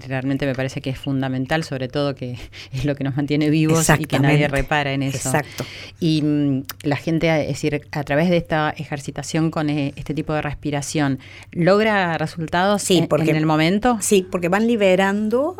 realmente 0.07 0.47
me 0.47 0.55
parece 0.55 0.81
que 0.81 0.91
es 0.91 0.99
fundamental, 0.99 1.65
sobre 1.65 1.89
todo 1.89 2.15
que 2.15 2.37
es 2.73 2.85
lo 2.85 2.95
que 2.95 3.05
nos 3.05 3.17
mantiene 3.17 3.51
vivos 3.51 3.89
y 3.99 4.07
que 4.07 4.19
nadie 4.19 4.49
repara 4.49 4.93
en 4.93 5.03
eso. 5.03 5.29
Exacto. 5.29 5.65
Y 6.01 6.23
mm, 6.23 6.63
la 6.83 6.97
gente, 6.97 7.43
es 7.43 7.49
decir, 7.49 7.83
a 7.93 8.05
través 8.05 8.31
de 8.31 8.37
esta 8.37 8.71
ejercitación 8.71 9.51
con 9.51 9.71
este 9.71 10.15
tipo 10.15 10.33
de 10.33 10.43
respiración, 10.43 11.19
¿logra 11.53 12.19
resultados 12.19 12.91
en, 12.91 13.09
en 13.11 13.37
el 13.37 13.47
momento? 13.47 13.99
Sí, 14.01 14.27
porque 14.31 14.49
van 14.49 14.67
liberando 14.67 15.57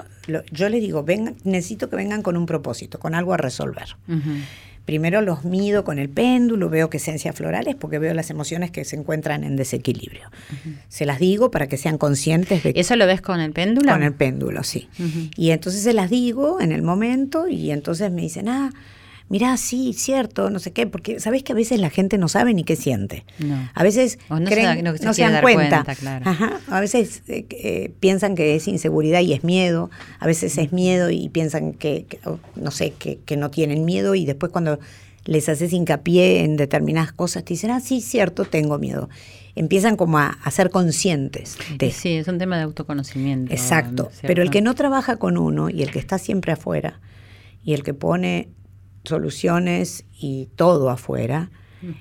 yo 0.51 0.69
les 0.69 0.81
digo, 0.81 1.03
ven, 1.03 1.37
necesito 1.45 1.89
que 1.89 1.97
vengan 1.97 2.23
con 2.23 2.37
un 2.37 2.47
propósito, 2.47 2.99
con 2.99 3.15
algo 3.15 3.33
a 3.35 3.37
resolver. 3.37 3.97
Primero 4.87 5.21
los 5.21 5.45
mido 5.45 5.85
con 5.85 5.99
el 5.99 6.09
péndulo, 6.09 6.71
veo 6.71 6.89
que 6.89 6.97
esencias 6.99 7.35
florales, 7.35 7.75
porque 7.75 7.99
veo 7.99 8.15
las 8.15 8.31
emociones 8.31 8.71
que 8.71 8.85
se 8.85 8.95
encuentran 8.95 9.43
en 9.43 9.57
desequilibrio. 9.57 10.31
Se 10.89 11.05
las 11.05 11.19
digo 11.19 11.51
para 11.51 11.67
que 11.67 11.77
sean 11.77 11.99
conscientes 11.99 12.63
de... 12.63 12.73
¿Eso 12.77 12.95
lo 12.95 13.05
ves 13.07 13.21
con 13.21 13.41
el 13.41 13.53
péndulo? 13.53 13.93
Con 13.93 14.05
el 14.05 14.15
péndulo, 14.15 14.63
sí. 14.63 14.89
Y 15.37 15.51
entonces 15.51 15.83
se 15.83 15.93
las 15.93 16.09
digo 16.09 16.61
en 16.61 16.71
el 16.71 16.83
momento 16.83 17.49
y 17.49 17.73
entonces 17.73 18.13
me 18.13 18.23
dicen, 18.23 18.49
ah, 18.49 18.73
mirá, 19.29 19.57
sí, 19.57 19.93
cierto, 19.93 20.51
no 20.51 20.59
sé 20.59 20.73
qué, 20.73 20.87
porque 20.87 21.21
sabés 21.21 21.43
que 21.43 21.53
a 21.53 21.55
veces 21.55 21.81
la 21.81 21.91
gente 21.91 22.19
no 22.19 22.29
sabe 22.29 22.55
ni 22.55 22.65
qué 22.65 22.77
siente. 22.77 23.25
A 23.75 23.83
veces 23.83 24.19
no, 24.31 24.39
se, 25.15 25.23
dan 25.23 25.43
cuenta. 25.43 25.85
A 26.69 26.81
veces 26.81 27.23
eh, 27.29 27.47
eh, 27.51 27.93
piensan 28.01 28.35
que 28.35 28.57
es 28.57 28.69
inseguridad 28.69 29.21
y 29.21 29.33
es 29.33 29.45
miedo, 29.45 29.91
a 30.19 30.27
veces 30.27 30.57
es 30.59 30.73
miedo 30.73 31.11
y 31.11 31.29
piensan 31.29 31.73
que, 31.73 32.07
no 32.55 32.71
sé, 32.71 32.93
que, 32.93 33.19
que, 33.25 33.37
no 33.37 33.51
tienen 33.51 33.85
miedo 33.85 34.15
y 34.15 34.25
después 34.25 34.53
cuando 34.53 34.79
les 35.27 35.49
haces 35.49 35.73
hincapié 35.73 36.45
en 36.45 36.57
determinadas 36.57 37.13
cosas 37.13 37.45
te 37.45 37.55
dicen, 37.55 37.71
ah, 37.71 37.81
sí, 37.81 38.01
cierto, 38.01 38.45
tengo 38.45 38.79
miedo. 38.79 39.09
Empiezan 39.55 39.97
como 39.97 40.19
a, 40.19 40.39
ser 40.51 40.71
conscientes 40.71 41.57
de... 41.79 41.91
Sí, 41.91 42.11
es 42.11 42.29
un 42.29 42.39
tema 42.39 42.57
de 42.57 42.65
autoconocimiento. 42.65 43.53
Exacto, 43.53 44.11
pero 44.23 44.43
el 44.43 44.51
que 44.51 44.61
no 44.61 44.75
trabaja 44.75 45.17
con 45.17 45.37
uno 45.37 45.71
y 45.71 45.83
el 45.83 45.91
que 45.91 45.99
está 45.99 46.19
siempre 46.19 46.53
afuera 46.53 47.01
y 47.65 47.75
el 47.75 47.83
que 47.83 47.95
pone 47.95 48.51
soluciones 49.07 50.05
y 50.19 50.49
todo 50.57 50.91
afuera, 50.91 51.51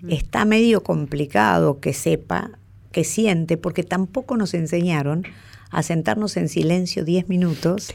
está 0.08 0.46
medio 0.46 0.84
complicado 0.84 1.80
que 1.80 1.94
sepa, 1.94 2.52
que 2.92 3.04
siente, 3.04 3.58
porque 3.58 3.84
tampoco 3.84 4.38
nos 4.38 4.54
enseñaron 4.54 5.24
a 5.70 5.84
sentarnos 5.84 6.38
en 6.38 6.50
silencio 6.50 7.04
10 7.04 7.30
minutos, 7.30 7.94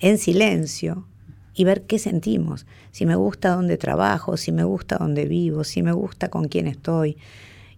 en 0.00 0.18
silencio, 0.18 1.06
y 1.54 1.64
ver 1.64 1.82
qué 1.82 1.98
sentimos. 1.98 2.66
Si 2.90 3.06
me 3.06 3.14
gusta 3.14 3.54
dónde 3.54 3.76
trabajo, 3.76 4.36
si 4.36 4.52
me 4.52 4.64
gusta 4.64 4.96
dónde 4.98 5.26
vivo, 5.26 5.64
si 5.64 5.82
me 5.82 5.92
gusta 5.92 6.28
con 6.28 6.48
quién 6.48 6.66
estoy. 6.66 7.16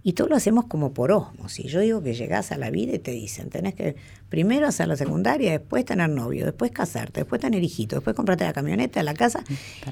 Y 0.06 0.12
todo 0.12 0.28
lo 0.28 0.36
hacemos 0.36 0.66
como 0.66 0.92
por 0.92 1.10
osmosis. 1.12 1.72
Yo 1.72 1.80
digo 1.80 2.02
que 2.02 2.12
llegás 2.12 2.52
a 2.52 2.58
la 2.58 2.70
vida 2.70 2.94
y 2.94 2.98
te 2.98 3.10
dicen, 3.10 3.48
tenés 3.48 3.74
que 3.74 3.96
primero 4.28 4.66
hacer 4.68 4.86
la 4.86 4.98
secundaria, 4.98 5.50
después 5.52 5.86
tener 5.86 6.10
novio, 6.10 6.44
después 6.44 6.72
casarte, 6.72 7.20
después 7.20 7.40
tener 7.40 7.64
hijito, 7.64 7.96
después 7.96 8.14
comprarte 8.14 8.44
la 8.44 8.52
camioneta, 8.52 9.02
la 9.02 9.14
casa 9.14 9.42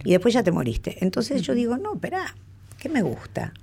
y 0.05 0.11
después 0.11 0.35
ya 0.35 0.42
te 0.42 0.53
moriste. 0.53 0.98
Entonces 1.01 1.40
yo 1.40 1.55
digo, 1.55 1.79
no, 1.79 1.94
espera, 1.94 2.37
¿qué 2.79 2.90
me 2.90 3.01
gusta? 3.01 3.55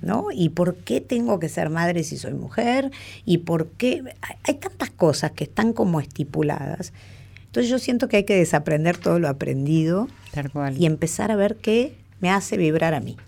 ¿No? 0.00 0.28
¿Y 0.32 0.48
por 0.48 0.76
qué 0.76 1.02
tengo 1.02 1.38
que 1.38 1.50
ser 1.50 1.68
madre 1.68 2.04
si 2.04 2.16
soy 2.16 2.32
mujer? 2.32 2.90
¿Y 3.26 3.38
por 3.38 3.66
qué? 3.72 4.02
Hay 4.44 4.54
tantas 4.54 4.88
cosas 4.90 5.32
que 5.32 5.44
están 5.44 5.74
como 5.74 6.00
estipuladas. 6.00 6.94
Entonces 7.44 7.68
yo 7.68 7.78
siento 7.78 8.08
que 8.08 8.16
hay 8.16 8.24
que 8.24 8.36
desaprender 8.36 8.96
todo 8.96 9.18
lo 9.18 9.28
aprendido 9.28 10.08
y 10.74 10.86
empezar 10.86 11.30
a 11.30 11.36
ver 11.36 11.56
qué 11.56 11.98
me 12.20 12.30
hace 12.30 12.56
vibrar 12.56 12.94
a 12.94 13.00
mí 13.00 13.18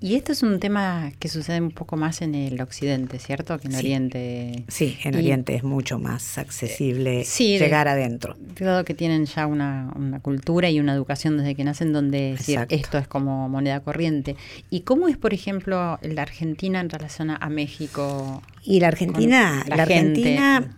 y 0.00 0.16
esto 0.16 0.32
es 0.32 0.42
un 0.42 0.58
tema 0.58 1.12
que 1.18 1.28
sucede 1.28 1.60
un 1.60 1.70
poco 1.70 1.96
más 1.96 2.20
en 2.22 2.34
el 2.34 2.60
occidente, 2.60 3.18
¿cierto? 3.18 3.58
Que 3.58 3.68
en 3.68 3.76
Oriente. 3.76 4.64
Sí, 4.68 4.98
en 5.04 5.14
Oriente 5.14 5.54
es 5.54 5.62
mucho 5.62 5.98
más 5.98 6.36
accesible 6.38 7.24
llegar 7.24 7.86
adentro. 7.86 8.36
Dado 8.58 8.84
que 8.84 8.94
tienen 8.94 9.26
ya 9.26 9.46
una, 9.46 9.92
cultura 10.22 10.68
y 10.68 10.80
una 10.80 10.94
educación 10.94 11.38
desde 11.38 11.54
que 11.54 11.64
nacen 11.64 11.92
donde 11.92 12.32
decir 12.32 12.66
esto 12.70 12.98
es 12.98 13.06
como 13.06 13.48
moneda 13.48 13.80
corriente. 13.80 14.36
¿Y 14.68 14.80
cómo 14.80 15.08
es, 15.08 15.16
por 15.16 15.32
ejemplo, 15.32 15.98
la 16.02 16.22
Argentina 16.22 16.80
en 16.80 16.90
relación 16.90 17.30
a 17.30 17.48
México? 17.48 18.42
Y 18.64 18.80
la 18.80 18.88
Argentina, 18.88 19.64
la, 19.68 19.82
Argentina 19.82 20.76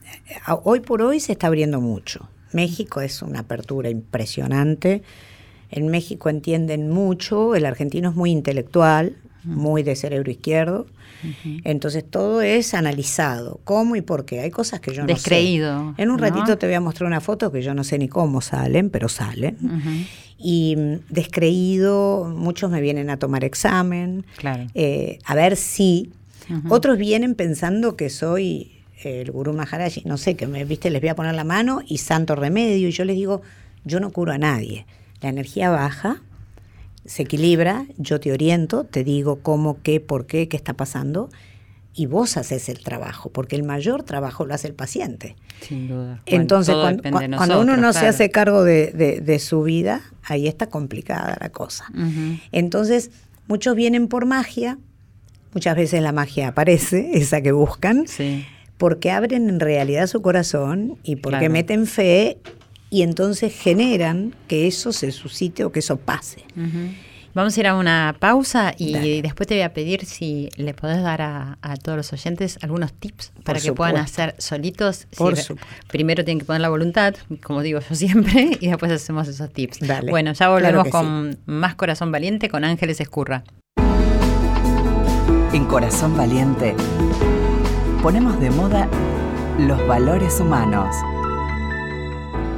hoy 0.64 0.80
por 0.80 1.00
hoy 1.02 1.20
se 1.20 1.32
está 1.32 1.46
abriendo 1.46 1.80
mucho. 1.80 2.28
México 2.52 3.00
es 3.00 3.22
una 3.22 3.40
apertura 3.40 3.88
impresionante 3.88 5.02
en 5.70 5.88
México 5.88 6.28
entienden 6.28 6.90
mucho, 6.90 7.54
el 7.54 7.64
argentino 7.64 8.10
es 8.10 8.16
muy 8.16 8.30
intelectual, 8.30 9.16
muy 9.44 9.82
de 9.82 9.96
cerebro 9.96 10.30
izquierdo. 10.30 10.86
Entonces 11.64 12.02
todo 12.08 12.40
es 12.40 12.72
analizado, 12.72 13.60
cómo 13.64 13.94
y 13.94 14.00
por 14.00 14.24
qué. 14.24 14.40
Hay 14.40 14.50
cosas 14.50 14.80
que 14.80 14.92
yo 14.92 15.02
no 15.02 15.08
sé. 15.08 15.12
En 15.98 16.10
un 16.10 16.18
ratito 16.18 16.56
te 16.56 16.66
voy 16.66 16.74
a 16.74 16.80
mostrar 16.80 17.06
una 17.06 17.20
foto 17.20 17.52
que 17.52 17.62
yo 17.62 17.74
no 17.74 17.84
sé 17.84 17.98
ni 17.98 18.08
cómo 18.08 18.40
salen, 18.40 18.90
pero 18.90 19.08
salen. 19.08 19.56
Y 20.38 20.76
mm, 20.76 20.94
descreído, 21.10 22.32
muchos 22.34 22.70
me 22.70 22.80
vienen 22.80 23.10
a 23.10 23.18
tomar 23.18 23.44
examen, 23.44 24.24
eh, 24.74 25.18
a 25.24 25.34
ver 25.34 25.56
si. 25.56 26.12
Otros 26.68 26.98
vienen 26.98 27.36
pensando 27.36 27.94
que 27.94 28.10
soy 28.10 28.72
el 29.04 29.30
gurú 29.30 29.52
Maharaji, 29.52 30.02
no 30.04 30.16
sé, 30.16 30.34
que 30.34 30.48
me 30.48 30.64
viste, 30.64 30.90
les 30.90 31.00
voy 31.00 31.10
a 31.10 31.14
poner 31.14 31.34
la 31.36 31.44
mano 31.44 31.80
y 31.86 31.98
santo 31.98 32.34
remedio. 32.34 32.88
Y 32.88 32.90
yo 32.90 33.04
les 33.04 33.14
digo, 33.14 33.42
yo 33.84 34.00
no 34.00 34.10
curo 34.10 34.32
a 34.32 34.38
nadie 34.38 34.84
la 35.20 35.28
energía 35.28 35.70
baja, 35.70 36.22
se 37.04 37.22
equilibra, 37.22 37.86
yo 37.96 38.20
te 38.20 38.32
oriento, 38.32 38.84
te 38.84 39.04
digo 39.04 39.40
cómo, 39.40 39.78
qué, 39.82 40.00
por 40.00 40.26
qué, 40.26 40.48
qué 40.48 40.56
está 40.56 40.74
pasando, 40.74 41.30
y 41.92 42.06
vos 42.06 42.36
haces 42.36 42.68
el 42.68 42.80
trabajo, 42.84 43.30
porque 43.30 43.56
el 43.56 43.62
mayor 43.64 44.02
trabajo 44.04 44.46
lo 44.46 44.54
hace 44.54 44.68
el 44.68 44.74
paciente. 44.74 45.34
Sin 45.60 45.88
duda. 45.88 46.22
Entonces, 46.26 46.74
cuando, 47.10 47.60
uno 47.60 47.76
no 47.76 47.92
se 47.92 48.06
hace 48.06 48.30
cargo 48.30 48.62
de, 48.62 48.92
de- 48.92 49.20
de 49.20 49.38
su 49.40 49.62
vida, 49.62 50.00
ahí 50.22 50.46
está 50.46 50.68
complicada 50.68 51.36
la 51.40 51.50
cosa. 51.50 51.86
Entonces, 52.52 53.10
muchos 53.48 53.74
vienen 53.74 54.06
por 54.08 54.24
magia, 54.26 54.78
muchas 55.52 55.74
veces 55.76 56.00
la 56.02 56.12
magia 56.12 56.48
aparece, 56.48 57.10
esa 57.14 57.40
que 57.42 57.52
buscan, 57.52 58.06
Sí. 58.06 58.46
porque 58.78 59.10
abren 59.10 59.48
en 59.48 59.58
realidad 59.60 60.06
su 60.06 60.22
corazón 60.22 60.96
y 61.02 61.16
porque 61.16 61.38
Claro. 61.40 61.52
meten 61.52 61.86
fe 61.86 62.38
y 62.90 63.02
entonces 63.02 63.54
generan 63.54 64.34
que 64.48 64.66
eso 64.66 64.92
se 64.92 65.12
suscite 65.12 65.64
o 65.64 65.72
que 65.72 65.78
eso 65.78 65.96
pase. 65.96 66.44
Vamos 67.32 67.56
a 67.56 67.60
ir 67.60 67.66
a 67.68 67.76
una 67.76 68.16
pausa 68.18 68.74
y 68.76 68.92
Dale. 68.92 69.22
después 69.22 69.46
te 69.46 69.54
voy 69.54 69.62
a 69.62 69.72
pedir 69.72 70.04
si 70.04 70.48
le 70.56 70.74
podés 70.74 71.00
dar 71.00 71.22
a, 71.22 71.58
a 71.62 71.76
todos 71.76 71.96
los 71.96 72.12
oyentes 72.12 72.58
algunos 72.60 72.92
tips 72.92 73.30
para 73.44 73.60
que 73.60 73.72
puedan 73.72 73.98
hacer 73.98 74.34
solitos. 74.38 75.06
Por 75.16 75.36
supuesto. 75.36 75.64
Primero 75.86 76.24
tienen 76.24 76.40
que 76.40 76.44
poner 76.44 76.60
la 76.60 76.68
voluntad, 76.68 77.14
como 77.40 77.62
digo 77.62 77.78
yo 77.88 77.94
siempre, 77.94 78.50
y 78.60 78.66
después 78.66 78.90
hacemos 78.90 79.28
esos 79.28 79.52
tips. 79.52 79.78
Dale. 79.86 80.10
Bueno, 80.10 80.32
ya 80.32 80.48
volvemos 80.48 80.88
con 80.88 81.38
más 81.46 81.76
Corazón 81.76 82.10
Valiente 82.10 82.48
con 82.48 82.64
Ángeles 82.64 83.00
Escurra. 83.00 83.44
En 85.52 85.64
Corazón 85.66 86.16
Valiente 86.16 86.74
ponemos 88.02 88.40
de 88.40 88.50
moda 88.50 88.88
los 89.58 89.86
valores 89.86 90.40
humanos 90.40 90.96